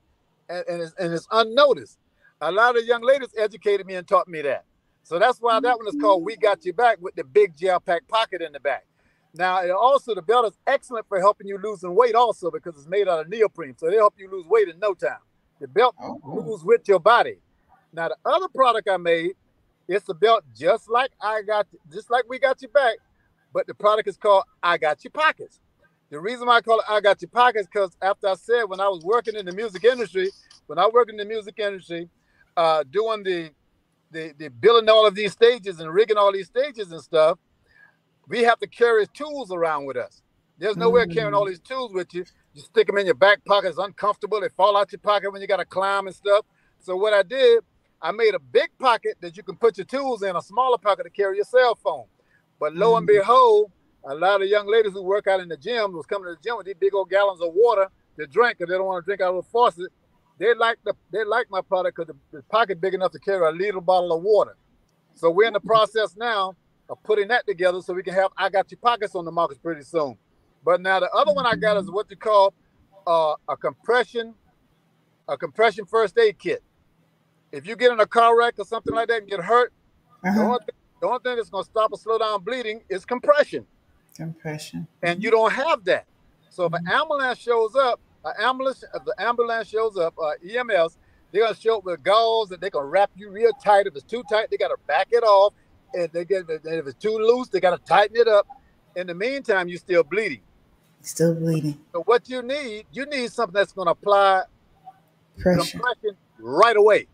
and, 0.49 0.65
and, 0.69 0.83
it's, 0.83 0.95
and 0.99 1.13
it's 1.13 1.27
unnoticed. 1.31 1.99
A 2.41 2.53
lot 2.53 2.77
of 2.77 2.85
young 2.85 3.03
ladies 3.03 3.29
educated 3.37 3.87
me 3.87 3.95
and 3.95 4.07
taught 4.07 4.29
me 4.29 4.43
that. 4.43 4.65
So 5.05 5.19
that's 5.19 5.39
why 5.41 5.59
that 5.61 5.77
one 5.79 5.89
is 5.89 5.97
called 6.01 6.25
"We 6.25 6.37
Got 6.37 6.65
Your 6.65 6.75
Back" 6.75 6.99
with 7.01 7.15
the 7.17 7.25
big 7.25 7.57
gel 7.57 7.81
pack 7.81 8.07
pocket 8.09 8.41
in 8.41 8.53
the 8.53 8.61
back. 8.61 8.85
Now, 9.35 9.63
it 9.63 9.71
also 9.71 10.15
the 10.15 10.23
belt 10.23 10.47
is 10.47 10.59
excellent 10.67 11.09
for 11.09 11.19
helping 11.19 11.49
you 11.49 11.59
losing 11.59 11.95
weight 11.95 12.15
also 12.15 12.51
because 12.51 12.77
it's 12.77 12.87
made 12.87 13.09
out 13.09 13.21
of 13.21 13.29
neoprene, 13.29 13.77
so 13.77 13.89
they 13.91 13.97
help 13.97 14.15
you 14.19 14.31
lose 14.31 14.47
weight 14.47 14.69
in 14.69 14.79
no 14.79 14.95
time. 14.95 15.19
The 15.61 15.67
belt 15.69 15.95
Oh. 16.01 16.21
moves 16.25 16.65
with 16.65 16.87
your 16.87 17.01
body. 17.01 17.39
Now, 17.93 18.09
the 18.09 18.17
other 18.25 18.49
product 18.49 18.89
I 18.89 18.97
made, 18.97 19.33
it's 19.89 20.09
a 20.09 20.15
belt 20.15 20.45
just 20.57 20.91
like 20.91 21.11
I 21.21 21.43
got, 21.43 21.67
just 21.93 22.11
like 22.11 22.25
we 22.29 22.39
got 22.39 22.63
your 22.63 22.71
back, 22.71 22.97
but 23.53 23.67
the 23.67 23.75
product 23.75 24.09
is 24.09 24.17
called 24.17 24.45
I 24.63 24.79
Got 24.79 25.03
Your 25.05 25.11
Pockets. 25.11 25.61
The 26.11 26.21
reason 26.21 26.47
why 26.47 26.57
I 26.57 26.61
call 26.61 26.79
it 26.79 26.85
I 26.89 27.01
Got 27.01 27.23
Your 27.23 27.31
Pockets 27.31 27.67
because 27.73 27.97
after 28.03 28.29
I 28.29 28.35
said 28.35 28.65
when 28.65 28.81
I 28.81 28.89
was 28.89 29.03
working 29.05 29.35
in 29.35 29.47
the 29.47 29.53
music 29.53 29.85
industry, 29.85 30.31
when 30.67 30.79
I 30.79 30.89
worked 30.93 31.11
in 31.11 31.17
the 31.17 31.25
music 31.25 31.59
industry, 31.59 32.09
uh, 32.57 32.85
doing 32.91 33.23
the 33.23 33.51
the, 34.11 34.35
the 34.39 34.49
building 34.49 34.91
all 34.91 35.07
of 35.07 35.15
these 35.15 35.33
stages 35.33 35.81
and 35.81 35.93
rigging 35.93 36.19
all 36.19 36.33
these 36.33 36.47
stages 36.47 36.93
and 36.93 37.01
stuff, 37.01 37.39
we 38.29 38.43
have 38.43 38.59
to 38.59 38.67
carry 38.67 39.07
tools 39.09 39.51
around 39.51 39.87
with 39.87 39.97
us. 39.97 40.23
There's 40.59 40.77
nowhere 40.77 41.07
carrying 41.07 41.35
all 41.35 41.47
these 41.47 41.61
tools 41.61 41.93
with 41.93 42.13
you. 42.15 42.25
You 42.55 42.63
stick 42.63 42.87
them 42.87 42.99
in 42.99 43.07
your 43.07 43.15
back 43.15 43.45
pocket. 43.45 43.69
It's 43.69 43.79
uncomfortable. 43.79 44.41
They 44.41 44.51
fall 44.51 44.77
out 44.77 44.93
your 44.93 44.99
pocket 45.01 45.33
when 45.33 45.41
you 45.41 45.49
got 45.49 45.57
to 45.57 45.65
climb 45.65 46.07
and 46.07 46.15
stuff. 46.15 46.45
So 46.79 46.95
what 46.95 47.15
I 47.15 47.23
did, 47.23 47.65
I 48.03 48.11
made 48.11 48.35
a 48.35 48.39
big 48.41 48.71
pocket 48.79 49.17
that 49.21 49.37
you 49.37 49.43
can 49.45 49.57
put 49.57 49.79
your 49.79 49.85
tools 49.85 50.23
in, 50.23 50.35
a 50.35 50.43
smaller 50.43 50.77
pocket 50.79 51.05
to 51.05 51.11
carry 51.11 51.37
your 51.37 51.45
cell 51.45 51.77
phone. 51.77 52.07
But 52.59 52.75
lo 52.75 52.97
and 52.97 53.07
Mhm. 53.07 53.19
behold, 53.19 53.71
a 54.05 54.15
lot 54.15 54.43
of 54.43 54.49
young 54.49 54.67
ladies 54.67 54.93
who 54.93 55.03
work 55.03 55.29
out 55.29 55.39
in 55.41 55.49
the 55.49 55.57
gym 55.57 55.93
was 55.93 56.07
coming 56.07 56.27
to 56.29 56.35
the 56.35 56.41
gym 56.43 56.57
with 56.57 56.67
these 56.67 56.75
big 56.75 56.95
old 56.95 57.09
gallons 57.09 57.41
of 57.41 57.55
water 57.55 57.89
to 58.19 58.27
drink 58.27 58.59
because 58.59 58.71
they 58.71 58.77
don't 58.77 58.87
want 58.87 59.05
to 59.05 59.07
drink 59.09 59.21
out 59.21 59.35
of 59.35 59.45
the 59.45 59.51
faucet. 59.51 59.91
they 60.39 60.53
like 60.55 60.79
the 60.85 60.95
they 61.13 61.23
like 61.25 61.49
my 61.51 61.61
product 61.61 61.97
because 61.97 62.13
the, 62.13 62.37
the 62.37 62.43
pocket 62.45 62.81
big 62.81 62.95
enough 62.95 63.13
to 63.13 63.21
carry 63.21 63.47
a 63.47 63.53
little 63.53 63.81
bottle 63.81 64.13
of 64.13 64.23
water. 64.23 64.57
So 65.15 65.31
we're 65.31 65.47
in 65.47 65.53
the 65.53 65.61
process 65.61 66.17
now 66.17 66.57
of 66.89 67.01
putting 67.05 67.29
that 67.29 67.47
together 67.47 67.81
so 67.81 67.95
we 67.95 68.03
can 68.03 68.15
have 68.15 68.33
I 68.37 68.49
got 68.49 68.69
your 68.73 68.79
pockets 68.79 69.15
on 69.15 69.25
the 69.25 69.31
market 69.31 69.63
pretty 69.63 69.83
soon. 69.83 70.19
But 70.65 70.81
now 70.81 70.99
the 70.99 71.11
other 71.13 71.33
one 71.33 71.47
I 71.47 71.55
got 71.55 71.77
is 71.77 71.89
what 71.91 72.11
you 72.11 72.17
call 72.17 72.53
uh, 73.07 73.35
a 73.49 73.57
compression, 73.57 74.35
a 75.29 75.37
compression 75.37 75.87
first 75.87 76.19
aid 76.19 76.39
kit. 76.39 76.63
If 77.53 77.67
you 77.67 77.77
get 77.77 77.93
in 77.93 78.01
a 78.01 78.07
car 78.07 78.37
wreck 78.37 78.55
or 78.59 78.65
something 78.65 78.95
like 78.95 79.09
that 79.09 79.19
and 79.23 79.29
get 79.31 79.41
hurt, 79.41 79.73
the, 80.23 80.31
Uh-huh. 80.31 80.41
only 80.45 80.59
thing, 80.61 80.75
the 81.01 81.07
only 81.07 81.19
thing 81.23 81.37
that's 81.37 81.51
going 81.51 81.65
to 81.65 81.71
stop 81.71 81.93
or 81.93 81.99
slow 81.99 82.19
down 82.19 82.43
bleeding 82.43 82.83
is 82.89 83.05
compression, 83.05 83.67
Compression. 84.17 84.87
and 85.03 85.23
you 85.23 85.31
don't 85.31 85.53
have 85.53 85.85
that. 85.85 86.07
So 86.49 86.65
if 86.65 86.73
an 86.73 86.87
ambulance 86.89 87.39
shows 87.39 87.75
up, 87.77 88.01
an 88.25 88.33
ambulance, 88.39 88.81
the 88.81 89.15
ambulance 89.19 89.69
shows 89.69 89.97
up, 89.97 90.15
uh, 90.19 90.33
EMS, 90.45 90.99
they're 91.33 91.43
gonna 91.45 91.55
show 91.57 91.79
up 91.79 91.85
with 91.85 92.03
gauze 92.03 92.51
and 92.51 92.61
they're 92.61 92.69
gonna 92.71 92.87
wrap 92.87 93.11
you 93.17 93.31
real 93.31 93.53
tight. 93.55 93.87
If 93.87 93.97
it's 93.97 94.05
too 94.05 94.23
tight, 94.31 94.51
they 94.51 94.59
gotta 94.59 94.77
back 94.87 95.09
it 95.13 95.23
off, 95.25 95.55
and 95.95 96.11
they 96.13 96.27
get 96.27 96.47
and 96.47 96.61
if 96.67 96.87
it's 96.87 96.99
too 97.03 97.17
loose, 97.17 97.49
they 97.49 97.59
gotta 97.59 97.79
tighten 97.87 98.17
it 98.17 98.29
up. 98.29 98.47
In 98.97 99.07
the 99.07 99.15
meantime, 99.15 99.67
you're 99.69 99.79
still 99.79 100.05
bleeding. 100.05 100.43
Still 101.01 101.35
bleeding. 101.35 101.81
So 101.93 102.03
what 102.03 102.29
you 102.29 102.43
need, 102.43 102.85
you 102.93 103.07
need 103.07 103.33
something 103.33 103.55
that's 103.55 103.73
gonna 103.73 103.93
apply 103.93 104.43
Pressure. 105.39 105.79
compression 105.79 106.17
right 106.39 106.77
away. 106.77 107.09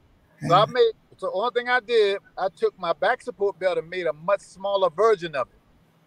So 0.47 0.55
I 0.55 0.67
made 0.67 0.93
so 1.19 1.27
the 1.27 1.33
only 1.33 1.51
thing 1.53 1.69
I 1.69 1.81
did, 1.81 2.19
I 2.37 2.49
took 2.55 2.79
my 2.79 2.93
back 2.93 3.23
support 3.23 3.59
belt 3.59 3.77
and 3.77 3.91
made 3.91 4.07
a 4.07 4.13
much 4.13 4.41
smaller 4.41 4.89
version 4.89 5.35
of 5.35 5.49
it. 5.49 5.59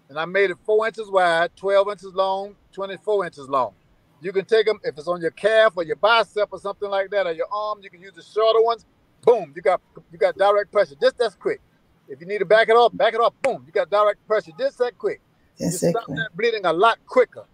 And 0.09 0.17
I 0.17 0.23
made 0.25 0.51
it 0.51 0.57
four 0.65 0.87
inches 0.87 1.09
wide, 1.09 1.51
12 1.57 1.89
inches 1.89 2.13
long, 2.13 2.55
24 2.71 3.25
inches 3.25 3.49
long. 3.49 3.73
You 4.21 4.31
can 4.31 4.45
take 4.45 4.65
them 4.65 4.79
if 4.83 4.97
it's 4.97 5.07
on 5.07 5.19
your 5.19 5.31
calf 5.31 5.73
or 5.75 5.83
your 5.83 5.97
bicep 5.97 6.49
or 6.51 6.59
something 6.59 6.89
like 6.89 7.09
that, 7.09 7.27
or 7.27 7.33
your 7.33 7.47
arm, 7.51 7.79
you 7.81 7.89
can 7.89 8.01
use 8.01 8.13
the 8.13 8.21
shorter 8.21 8.61
ones. 8.61 8.85
Boom, 9.23 9.51
you 9.55 9.61
got 9.61 9.81
you 10.11 10.17
got 10.17 10.37
direct 10.37 10.71
pressure. 10.71 10.95
Just 10.99 11.17
that's 11.17 11.35
quick. 11.35 11.59
If 12.07 12.21
you 12.21 12.27
need 12.27 12.39
to 12.39 12.45
back 12.45 12.69
it 12.69 12.73
off, 12.73 12.95
back 12.95 13.13
it 13.13 13.19
off, 13.19 13.33
boom, 13.41 13.63
you 13.65 13.71
got 13.71 13.89
direct 13.89 14.25
pressure. 14.27 14.51
Just 14.57 14.77
that 14.77 14.97
quick. 14.97 15.21
That's 15.59 15.81
you 15.83 15.89
stop 15.89 16.07
that 16.07 16.29
bleeding 16.35 16.65
a 16.65 16.73
lot 16.73 16.99
quicker. 17.05 17.45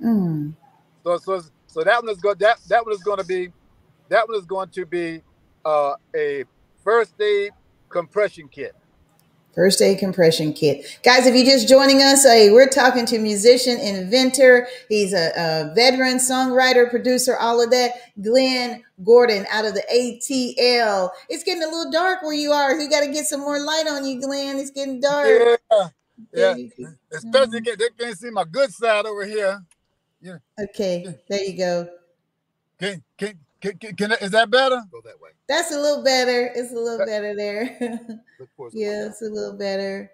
Mm. 0.00 0.54
So 1.04 1.18
so 1.18 1.42
so 1.66 1.84
that 1.84 2.02
one 2.02 2.10
is 2.10 2.20
going 2.20 2.38
that 2.38 2.58
that 2.68 2.84
one 2.84 2.94
is 2.94 3.02
going 3.02 3.18
to 3.18 3.24
be 3.24 3.52
that 4.08 4.26
one 4.26 4.38
is 4.38 4.46
going 4.46 4.70
to 4.70 4.86
be 4.86 5.22
uh, 5.64 5.94
a 6.14 6.44
first 6.84 7.20
aid 7.20 7.52
compression 7.88 8.48
kit. 8.48 8.74
First 9.54 9.82
aid 9.82 9.98
compression 9.98 10.54
kit. 10.54 10.98
Guys, 11.02 11.26
if 11.26 11.34
you're 11.34 11.44
just 11.44 11.68
joining 11.68 12.00
us, 12.00 12.24
uh, 12.24 12.48
we're 12.52 12.70
talking 12.70 13.04
to 13.04 13.18
musician, 13.18 13.78
inventor. 13.78 14.66
He's 14.88 15.12
a, 15.12 15.28
a 15.36 15.74
veteran, 15.74 16.16
songwriter, 16.16 16.88
producer, 16.88 17.36
all 17.36 17.62
of 17.62 17.70
that. 17.70 17.92
Glenn 18.22 18.82
Gordon 19.04 19.44
out 19.50 19.66
of 19.66 19.74
the 19.74 19.82
ATL. 19.92 21.10
It's 21.28 21.44
getting 21.44 21.62
a 21.62 21.66
little 21.66 21.92
dark 21.92 22.22
where 22.22 22.32
you 22.32 22.50
are. 22.50 22.74
You 22.80 22.88
got 22.88 23.00
to 23.00 23.12
get 23.12 23.26
some 23.26 23.40
more 23.40 23.60
light 23.60 23.84
on 23.90 24.06
you, 24.06 24.22
Glenn. 24.22 24.58
It's 24.58 24.70
getting 24.70 25.00
dark. 25.00 25.60
Yeah, 25.70 25.88
yeah. 26.32 26.54
Especially 27.12 27.60
get- 27.60 27.78
they 27.78 27.88
can't 27.98 28.16
see 28.18 28.30
my 28.30 28.44
good 28.44 28.72
side 28.72 29.04
over 29.04 29.26
here. 29.26 29.62
Yeah. 30.22 30.36
Okay, 30.58 31.18
there 31.28 31.42
you 31.44 31.58
go. 31.58 31.88
Can 32.78 33.02
can 33.18 33.38
can, 33.62 33.78
can, 33.78 33.96
can 33.96 34.12
is 34.20 34.30
that 34.32 34.50
better? 34.50 34.82
Go 34.90 35.00
that 35.04 35.20
way. 35.20 35.30
That's 35.48 35.72
a 35.72 35.78
little 35.78 36.02
better. 36.04 36.50
It's 36.54 36.72
a 36.72 36.76
little 36.76 37.06
better 37.06 37.34
there. 37.36 37.76
Look 38.38 38.72
yeah, 38.72 39.06
it's 39.06 39.22
a 39.22 39.26
little 39.26 39.56
better. 39.56 40.10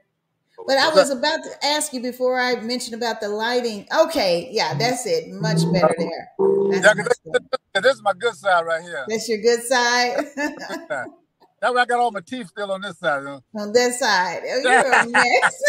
Oh, 0.58 0.64
but 0.66 0.76
I 0.76 0.92
was 0.92 1.10
about 1.10 1.42
to 1.44 1.50
ask 1.66 1.92
you 1.92 2.02
before 2.02 2.38
I 2.38 2.56
mentioned 2.60 2.94
about 2.94 3.20
the 3.20 3.28
lighting. 3.28 3.86
Okay, 3.96 4.48
yeah, 4.50 4.74
that's 4.74 5.06
it. 5.06 5.28
Much 5.28 5.60
better 5.72 5.94
there. 5.98 6.28
That's, 6.70 6.84
Yeah, 6.84 6.94
'cause 6.94 6.96
much 6.96 7.32
better. 7.32 7.44
this, 7.74 7.82
this 7.84 7.94
is 7.96 8.02
my 8.02 8.12
good 8.18 8.34
side 8.34 8.66
right 8.66 8.82
here. 8.82 9.04
That's 9.08 9.28
your 9.28 9.38
good 9.40 9.62
side 9.62 10.26
That 11.60 11.74
way 11.74 11.80
I 11.82 11.86
got 11.86 11.98
all 11.98 12.10
my 12.12 12.20
teeth 12.20 12.48
still 12.48 12.70
on 12.70 12.80
this 12.82 12.98
side. 12.98 13.22
huh? 13.24 13.40
on 13.56 13.72
this 13.72 13.98
side. 13.98 14.42
Oh, 14.48 14.58
you're 14.58 14.92
a 14.92 15.06
mess. 15.06 15.62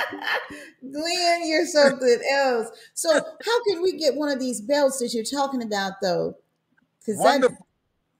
Glenn, 0.80 1.46
you're 1.46 1.66
something 1.66 2.18
else. 2.32 2.68
So, 2.94 3.12
how 3.12 3.64
can 3.64 3.82
we 3.82 3.98
get 3.98 4.14
one 4.14 4.30
of 4.30 4.38
these 4.38 4.60
belts 4.60 4.98
that 5.00 5.12
you're 5.12 5.24
talking 5.24 5.62
about, 5.62 5.94
though? 6.02 6.34
Because 7.00 7.18
that 7.18 7.24
Wonderful. 7.24 7.66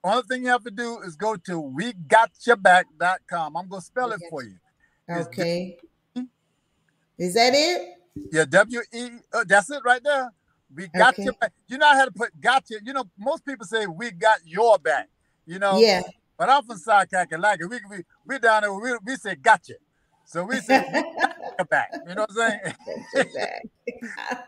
Only 0.02 0.22
thing 0.22 0.42
you 0.44 0.48
have 0.48 0.64
to 0.64 0.70
do 0.70 1.00
is 1.00 1.14
go 1.14 1.36
to 1.36 1.52
wegotchaback.com. 1.62 3.56
I'm 3.56 3.68
gonna 3.68 3.82
spell 3.82 4.12
it 4.12 4.20
for 4.30 4.42
you. 4.42 4.56
It's 5.08 5.26
okay. 5.28 5.76
Is 7.18 7.34
that 7.34 7.52
it? 7.54 7.96
Yeah, 8.32 8.44
W 8.46 8.80
E. 8.94 9.08
Uh, 9.32 9.44
that's 9.46 9.70
it 9.70 9.82
right 9.84 10.02
there. 10.02 10.32
We 10.74 10.88
got 10.88 11.14
Okay. 11.14 11.24
your 11.24 11.32
back. 11.34 11.52
You 11.68 11.78
know 11.78 11.86
how 11.88 12.04
to 12.06 12.10
put 12.12 12.40
gotcha. 12.40 12.76
You 12.82 12.92
know, 12.92 13.04
most 13.18 13.44
people 13.44 13.66
say 13.66 13.86
we 13.86 14.10
got 14.12 14.38
your 14.44 14.78
back. 14.78 15.08
You 15.44 15.58
know, 15.58 15.78
Yeah. 15.78 16.02
but 16.38 16.48
I'm 16.48 16.64
from 16.64 16.78
South 16.78 17.10
Carolina. 17.10 17.66
We 17.68 17.80
we 17.90 18.04
we 18.26 18.38
down 18.38 18.62
there. 18.62 18.72
We, 18.72 18.92
we 19.04 19.16
say 19.16 19.34
gotcha. 19.34 19.74
So 20.24 20.44
we 20.44 20.60
say 20.60 20.78
back. 21.64 21.90
You 22.06 22.14
know 22.14 22.26
what 22.28 22.30
I'm 22.30 22.60
saying? 23.14 23.54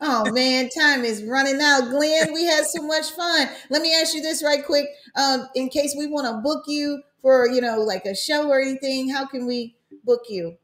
Oh 0.00 0.32
man, 0.32 0.68
time 0.70 1.04
is 1.04 1.22
running 1.22 1.60
out. 1.60 1.88
Glenn, 1.90 2.32
we 2.32 2.44
had 2.44 2.64
so 2.66 2.82
much 2.82 3.10
fun. 3.12 3.48
Let 3.70 3.82
me 3.82 3.94
ask 3.94 4.14
you 4.14 4.20
this 4.20 4.42
right 4.42 4.64
quick. 4.64 4.86
Um, 5.16 5.48
in 5.54 5.68
case 5.68 5.94
we 5.96 6.08
want 6.08 6.26
to 6.26 6.40
book 6.42 6.64
you 6.66 7.00
for, 7.22 7.48
you 7.48 7.60
know, 7.60 7.78
like 7.80 8.04
a 8.04 8.14
show 8.14 8.48
or 8.48 8.60
anything, 8.60 9.08
how 9.08 9.26
can 9.26 9.46
we 9.46 9.76
book 10.04 10.22
you? 10.28 10.56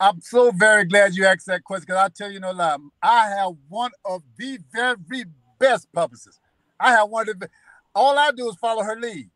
I'm 0.00 0.20
so 0.22 0.50
very 0.52 0.84
glad 0.86 1.14
you 1.14 1.26
asked 1.26 1.46
that 1.46 1.62
question 1.62 1.84
because 1.88 2.00
I'll 2.02 2.10
tell 2.10 2.32
you 2.32 2.40
no 2.40 2.52
lie. 2.52 2.78
I 3.02 3.28
have 3.28 3.52
one 3.68 3.90
of 4.06 4.22
the 4.38 4.58
very 4.72 4.96
best 5.58 5.92
publicists. 5.92 6.40
I 6.80 6.92
have 6.92 7.10
one 7.10 7.28
of 7.28 7.38
the 7.38 7.50
all 7.94 8.18
I 8.18 8.30
do 8.30 8.48
is 8.48 8.56
follow 8.56 8.82
her 8.82 8.96
lead. 8.98 9.28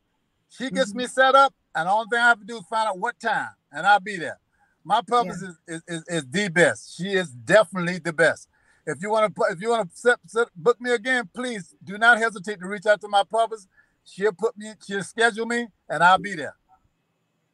She 0.48 0.70
gets 0.70 0.92
Mhm. 0.92 0.96
me 0.96 1.06
set 1.06 1.34
up, 1.34 1.52
and 1.74 1.86
the 1.86 1.92
only 1.92 2.06
thing 2.10 2.20
I 2.20 2.28
have 2.28 2.38
to 2.38 2.46
do 2.46 2.56
is 2.56 2.64
find 2.70 2.88
out 2.88 2.98
what 2.98 3.20
time, 3.20 3.50
and 3.72 3.86
I'll 3.86 4.00
be 4.00 4.16
there. 4.16 4.38
My 4.84 5.00
publicist 5.00 5.58
is, 5.66 5.76
is, 5.76 5.82
is, 5.88 6.04
is 6.08 6.30
the 6.30 6.48
best. 6.48 6.96
She 6.96 7.14
is 7.14 7.30
definitely 7.30 7.98
the 7.98 8.12
best. 8.12 8.48
If 8.86 9.00
you 9.00 9.10
want 9.10 9.34
to 9.34 9.42
if 9.50 9.60
you 9.62 9.70
want 9.70 9.90
to 9.90 9.96
set, 9.96 10.18
set, 10.26 10.48
book 10.54 10.78
me 10.80 10.92
again, 10.92 11.28
please 11.34 11.74
do 11.82 11.96
not 11.96 12.18
hesitate 12.18 12.60
to 12.60 12.66
reach 12.66 12.84
out 12.84 13.00
to 13.00 13.08
my 13.08 13.22
purpose. 13.24 13.66
She'll 14.04 14.32
put 14.32 14.56
me, 14.58 14.72
she'll 14.86 15.02
schedule 15.02 15.46
me, 15.46 15.68
and 15.88 16.04
I'll 16.04 16.18
be 16.18 16.34
there. 16.34 16.54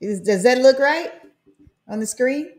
Is, 0.00 0.20
does 0.20 0.42
that 0.42 0.58
look 0.58 0.80
right 0.80 1.12
on 1.86 2.00
the 2.00 2.06
screen? 2.06 2.50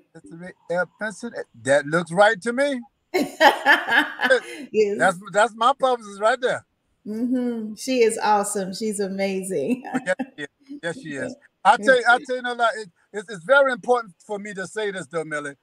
Benson, 0.99 1.33
That 1.63 1.85
looks 1.85 2.11
right 2.11 2.41
to 2.41 2.53
me. 2.53 2.79
yes. 3.13 4.97
That's 4.97 5.19
that's 5.33 5.53
my 5.55 5.73
publicist 5.77 6.21
right 6.21 6.39
there. 6.39 6.65
Mm-hmm. 7.05 7.75
She 7.75 8.03
is 8.03 8.17
awesome. 8.21 8.73
She's 8.73 8.99
amazing. 8.99 9.83
Yes, 9.83 10.15
she 10.37 10.43
is. 10.43 10.79
Yes, 10.83 11.01
she 11.01 11.09
is. 11.09 11.35
I 11.65 11.77
tell 11.77 11.97
you, 11.97 12.05
I 12.09 12.19
tell 12.25 12.37
you, 12.37 12.41
no 12.43 12.53
lie, 12.53 12.71
it, 12.77 12.89
it's, 13.13 13.29
it's 13.31 13.43
very 13.45 13.71
important 13.71 14.15
for 14.25 14.39
me 14.39 14.53
to 14.55 14.67
say 14.67 14.91
this, 14.91 15.07
though, 15.07 15.23
Milli, 15.23 15.55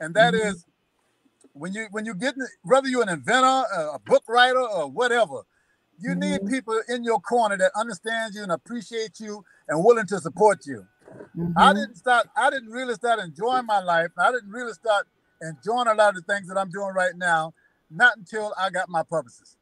and 0.00 0.14
that 0.14 0.34
Mhm. 0.34 0.34
is 0.34 0.66
when 1.54 1.74
you 1.74 1.88
when 1.92 2.06
you 2.06 2.14
get 2.14 2.34
whether 2.62 2.88
you're 2.88 3.02
an 3.02 3.08
inventor, 3.10 3.46
a, 3.74 3.92
a 3.94 4.00
book 4.06 4.24
writer, 4.28 4.60
or 4.60 4.90
whatever, 4.90 5.42
you 5.98 6.14
need 6.16 6.44
Mhm. 6.44 6.46
people 6.46 6.80
in 6.88 7.04
your 7.04 7.20
corner 7.20 7.56
that 7.58 7.72
understand 7.76 8.34
you 8.34 8.42
and 8.42 8.52
appreciate 8.52 9.20
you 9.20 9.44
and 9.68 9.84
willing 9.84 10.06
to 10.06 10.20
support 10.20 10.66
you. 10.66 10.86
I 11.56 11.72
Mhm. 11.72 11.74
didn't 11.74 11.96
start. 11.96 12.28
I 12.36 12.50
didn't 12.50 12.70
really 12.70 12.94
start 12.94 13.20
enjoying 13.20 13.66
my 13.66 13.80
life. 13.80 14.10
I 14.18 14.32
didn't 14.32 14.50
really 14.50 14.74
start 14.74 15.06
enjoying 15.42 15.88
a 15.88 15.94
lot 15.94 16.10
of 16.10 16.16
the 16.26 16.32
things 16.34 16.48
that 16.48 16.58
I'm 16.58 16.70
doing 16.70 16.94
right 16.94 17.14
now. 17.16 17.54
Not 17.90 18.16
until 18.18 18.54
I 18.58 18.70
got 18.70 18.88
my 18.88 19.04
publicist. 19.04 19.56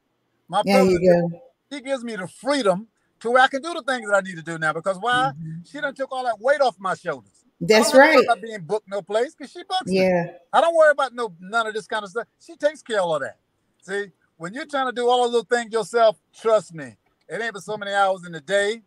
My 0.49 0.63
publicist, 0.63 1.21
he 1.69 1.81
gives 1.81 2.03
me 2.03 2.15
the 2.15 2.27
freedom 2.27 2.89
to 3.25 3.31
where 3.31 3.41
I 3.41 3.47
can 3.47 3.61
do 3.61 3.73
the 3.73 3.81
things 3.81 4.07
that 4.07 4.15
I 4.15 4.21
need 4.21 4.35
to 4.37 4.43
do 4.43 4.57
now. 4.59 4.71
Because 4.71 4.97
why? 4.99 5.31
Mhm. 5.35 5.67
She 5.67 5.81
done 5.81 5.95
took 5.95 6.11
all 6.11 6.23
that 6.25 6.39
weight 6.39 6.61
off 6.61 6.75
my 6.79 6.93
shoulders. 6.93 7.43
That's 7.59 7.93
right. 7.93 8.23
About 8.23 8.41
being 8.41 8.61
booked 8.61 8.87
no 8.87 9.01
place 9.01 9.33
because 9.35 9.51
she 9.51 9.63
books 9.63 9.87
me. 9.87 9.99
Yeah. 9.99 10.27
I 10.53 10.61
don't 10.61 10.75
worry 10.75 10.91
about 10.91 11.13
no 11.13 11.33
none 11.39 11.65
of 11.67 11.73
this 11.73 11.87
kind 11.87 12.03
of 12.03 12.11
stuff. 12.11 12.27
She 12.39 12.55
takes 12.55 12.81
care 12.83 12.99
of 12.99 13.05
all 13.05 13.19
that. 13.19 13.39
See, 13.81 14.11
when 14.37 14.53
you're 14.53 14.67
trying 14.67 14.85
to 14.87 14.91
do 14.91 15.09
all 15.09 15.25
of 15.25 15.31
those 15.31 15.45
things 15.45 15.73
yourself, 15.73 16.17
trust 16.33 16.73
me, 16.73 16.95
it 17.27 17.41
ain't 17.41 17.53
but 17.53 17.63
so 17.63 17.77
many 17.77 17.91
hours 17.93 18.25
in 18.25 18.31
the 18.31 18.41
day, 18.41 18.83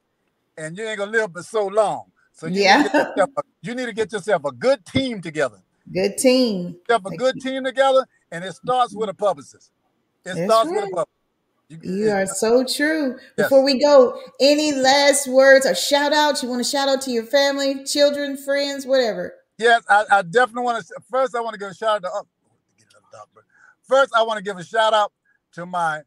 and 0.57 0.77
you 0.79 0.85
ain't 0.85 0.99
gonna 0.99 1.11
live 1.11 1.33
but 1.33 1.45
so 1.45 1.67
long. 1.67 2.13
So 2.33 2.47
you, 2.47 2.63
Yeah. 2.63 2.83
need, 2.83 2.93
yourself 2.93 3.31
you 3.63 3.75
need 3.75 3.87
to 3.87 3.93
get 3.93 4.13
yourself 4.13 4.45
a 4.45 4.53
good 4.53 4.85
team 4.87 5.21
together. 5.21 5.61
Good 5.93 6.17
team. 6.19 6.77
Yourself 6.89 7.13
a 7.13 7.17
good 7.17 7.41
team 7.41 7.65
together, 7.65 8.07
and 8.31 8.45
it 8.45 8.53
starts 8.53 8.95
with 8.95 9.09
a 9.09 9.15
publicist. 9.15 9.73
It 10.25 10.35
That's 10.35 10.45
starts 10.45 10.71
with 10.71 10.79
a 10.79 10.83
right. 10.83 10.93
publicist. 10.93 11.18
You 11.69 12.11
are 12.11 12.27
so 12.27 12.65
true. 12.65 13.19
Yes. 13.19 13.21
Before 13.37 13.63
we 13.63 13.79
go, 13.79 14.19
any 14.41 14.73
last 14.73 15.29
words 15.29 15.67
or 15.67 15.75
shout 15.75 16.15
outs? 16.15 16.43
You 16.43 16.49
want 16.49 16.65
to 16.65 16.71
shout 16.71 16.89
out 16.89 17.03
to 17.03 17.11
your 17.11 17.25
family, 17.25 17.85
children, 17.85 18.39
friends, 18.39 18.87
whatever. 18.87 19.35
Yes, 19.59 19.83
I, 19.89 20.05
I 20.11 20.23
definitely 20.23 20.63
want 20.63 20.87
to. 20.87 20.95
First, 21.11 21.35
I 21.35 21.41
want 21.41 21.53
to 21.53 21.59
give 21.59 21.69
a 21.69 21.75
shout 21.75 21.97
out 21.97 22.03
to. 22.03 22.11
Oh, 22.13 22.27
up. 23.21 23.29
First, 23.83 24.13
I 24.17 24.23
want 24.23 24.39
to 24.39 24.45
give 24.45 24.57
a 24.57 24.65
shout 24.65 24.95
out 24.95 25.13
to 25.53 25.67
my 25.67 26.01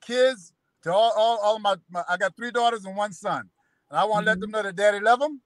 kids, 0.00 0.52
to 0.82 0.92
all, 0.92 1.12
all, 1.16 1.38
all 1.38 1.56
of 1.56 1.62
my, 1.62 1.76
my. 1.88 2.02
I 2.08 2.16
got 2.16 2.34
three 2.34 2.50
daughters 2.50 2.84
and 2.84 2.96
one 2.96 3.12
son, 3.12 3.48
and 3.90 3.98
I 3.98 4.04
want 4.04 4.24
to 4.24 4.30
let 4.30 4.40
them 4.40 4.48
mm-hmm. 4.48 4.56
know 4.56 4.62
that 4.62 4.74
Daddy 4.74 4.98
love 4.98 5.20
them, 5.20 5.40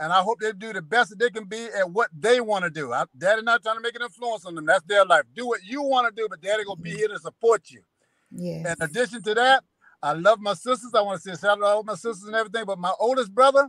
and 0.00 0.12
I 0.12 0.20
hope 0.20 0.40
they 0.40 0.52
do 0.52 0.74
the 0.74 0.82
best 0.82 1.10
that 1.10 1.18
they 1.18 1.30
can 1.30 1.44
be 1.44 1.64
at 1.78 1.90
what 1.90 2.10
they 2.18 2.40
want 2.40 2.64
to 2.64 2.70
do. 2.70 2.92
I, 2.92 3.04
Daddy 3.16 3.40
not 3.40 3.62
trying 3.62 3.76
to 3.76 3.82
make 3.82 3.94
an 3.94 4.02
influence 4.02 4.44
on 4.44 4.54
them. 4.54 4.66
That's 4.66 4.84
their 4.84 5.06
life. 5.06 5.22
Do 5.34 5.46
what 5.46 5.64
you 5.64 5.82
want 5.82 6.14
to 6.14 6.20
do, 6.20 6.28
but 6.28 6.42
Daddy 6.42 6.64
gonna 6.64 6.80
be 6.80 6.90
mm-hmm. 6.90 6.98
here 6.98 7.08
to 7.08 7.18
support 7.18 7.70
you. 7.70 7.82
Yes. 8.30 8.76
In 8.78 8.84
addition 8.84 9.22
to 9.22 9.34
that, 9.34 9.64
I 10.02 10.12
love 10.12 10.40
my 10.40 10.54
sisters. 10.54 10.92
I 10.94 11.00
want 11.00 11.22
to 11.22 11.30
say 11.30 11.40
shout 11.40 11.58
out 11.58 11.60
to 11.60 11.66
all 11.66 11.82
my 11.82 11.94
sisters 11.94 12.24
and 12.24 12.34
everything. 12.34 12.64
But 12.64 12.78
my 12.78 12.92
oldest 12.98 13.34
brother, 13.34 13.68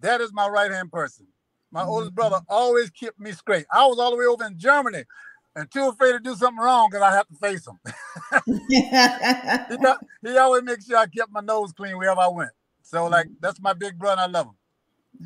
that 0.00 0.20
is 0.20 0.32
my 0.32 0.48
right 0.48 0.70
hand 0.70 0.90
person. 0.92 1.26
My 1.70 1.80
mm-hmm. 1.80 1.90
oldest 1.90 2.14
brother 2.14 2.40
always 2.48 2.90
kept 2.90 3.18
me 3.18 3.32
straight. 3.32 3.66
I 3.72 3.86
was 3.86 3.98
all 3.98 4.10
the 4.10 4.16
way 4.16 4.26
over 4.26 4.44
in 4.44 4.58
Germany 4.58 5.04
and 5.56 5.70
too 5.70 5.88
afraid 5.88 6.12
to 6.12 6.20
do 6.20 6.34
something 6.34 6.62
wrong 6.62 6.88
because 6.90 7.02
I 7.02 7.12
have 7.12 7.28
to 7.28 7.34
face 7.36 7.66
him. 7.66 7.78
he, 8.68 8.82
he 10.30 10.38
always 10.38 10.62
makes 10.62 10.86
sure 10.86 10.98
I 10.98 11.06
kept 11.06 11.32
my 11.32 11.40
nose 11.40 11.72
clean 11.72 11.96
wherever 11.96 12.20
I 12.20 12.28
went. 12.28 12.50
So, 12.82 13.06
like, 13.06 13.26
that's 13.40 13.60
my 13.60 13.72
big 13.72 13.98
brother. 13.98 14.22
I 14.22 14.26
love 14.26 14.46
him. 14.46 14.54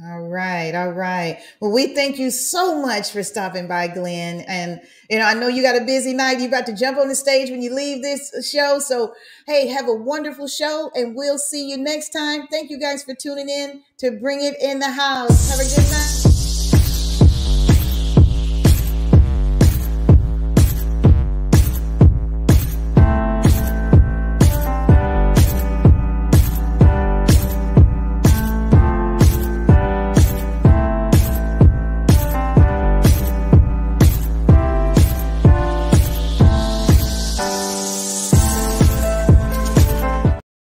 All 0.05 0.29
right, 0.29 0.75
all 0.75 0.93
right. 0.93 1.41
Well, 1.61 1.73
we 1.73 1.95
thank 1.95 2.19
you 2.19 2.31
so 2.31 2.81
much 2.81 3.11
for 3.11 3.23
stopping 3.23 3.67
by, 3.67 3.89
Glenn. 3.89 4.41
And 4.43 4.81
you 5.09 5.19
know, 5.19 5.25
I 5.25 5.35
know 5.35 5.49
you 5.49 5.63
got 5.63 5.81
a 5.81 5.85
busy 5.85 6.13
night. 6.13 6.41
You 6.41 6.49
about 6.49 6.67
to 6.67 6.77
jump 6.77 6.99
on 6.99 7.09
the 7.09 7.15
stage 7.15 7.51
when 7.51 7.63
you 7.63 7.75
leave 7.75 8.03
this 8.03 8.31
show. 8.49 8.79
So, 8.81 9.15
hey, 9.47 9.67
have 9.69 9.89
a 9.89 9.95
wonderful 9.95 10.47
show, 10.47 10.91
and 10.95 11.17
we'll 11.17 11.39
see 11.39 11.69
you 11.69 11.79
next 11.79 12.11
time. 12.11 12.47
Thank 12.49 12.71
you 12.71 12.79
guys 12.79 13.03
for 13.03 13.15
tuning 13.15 13.49
in 13.49 13.83
to 13.99 14.13
Bring 14.13 14.43
It 14.43 14.55
in 14.61 14.79
the 14.79 14.91
House. 14.91 15.51
Have 15.51 15.59
a 15.59 15.65
good 15.65 15.91
night. 15.91 16.18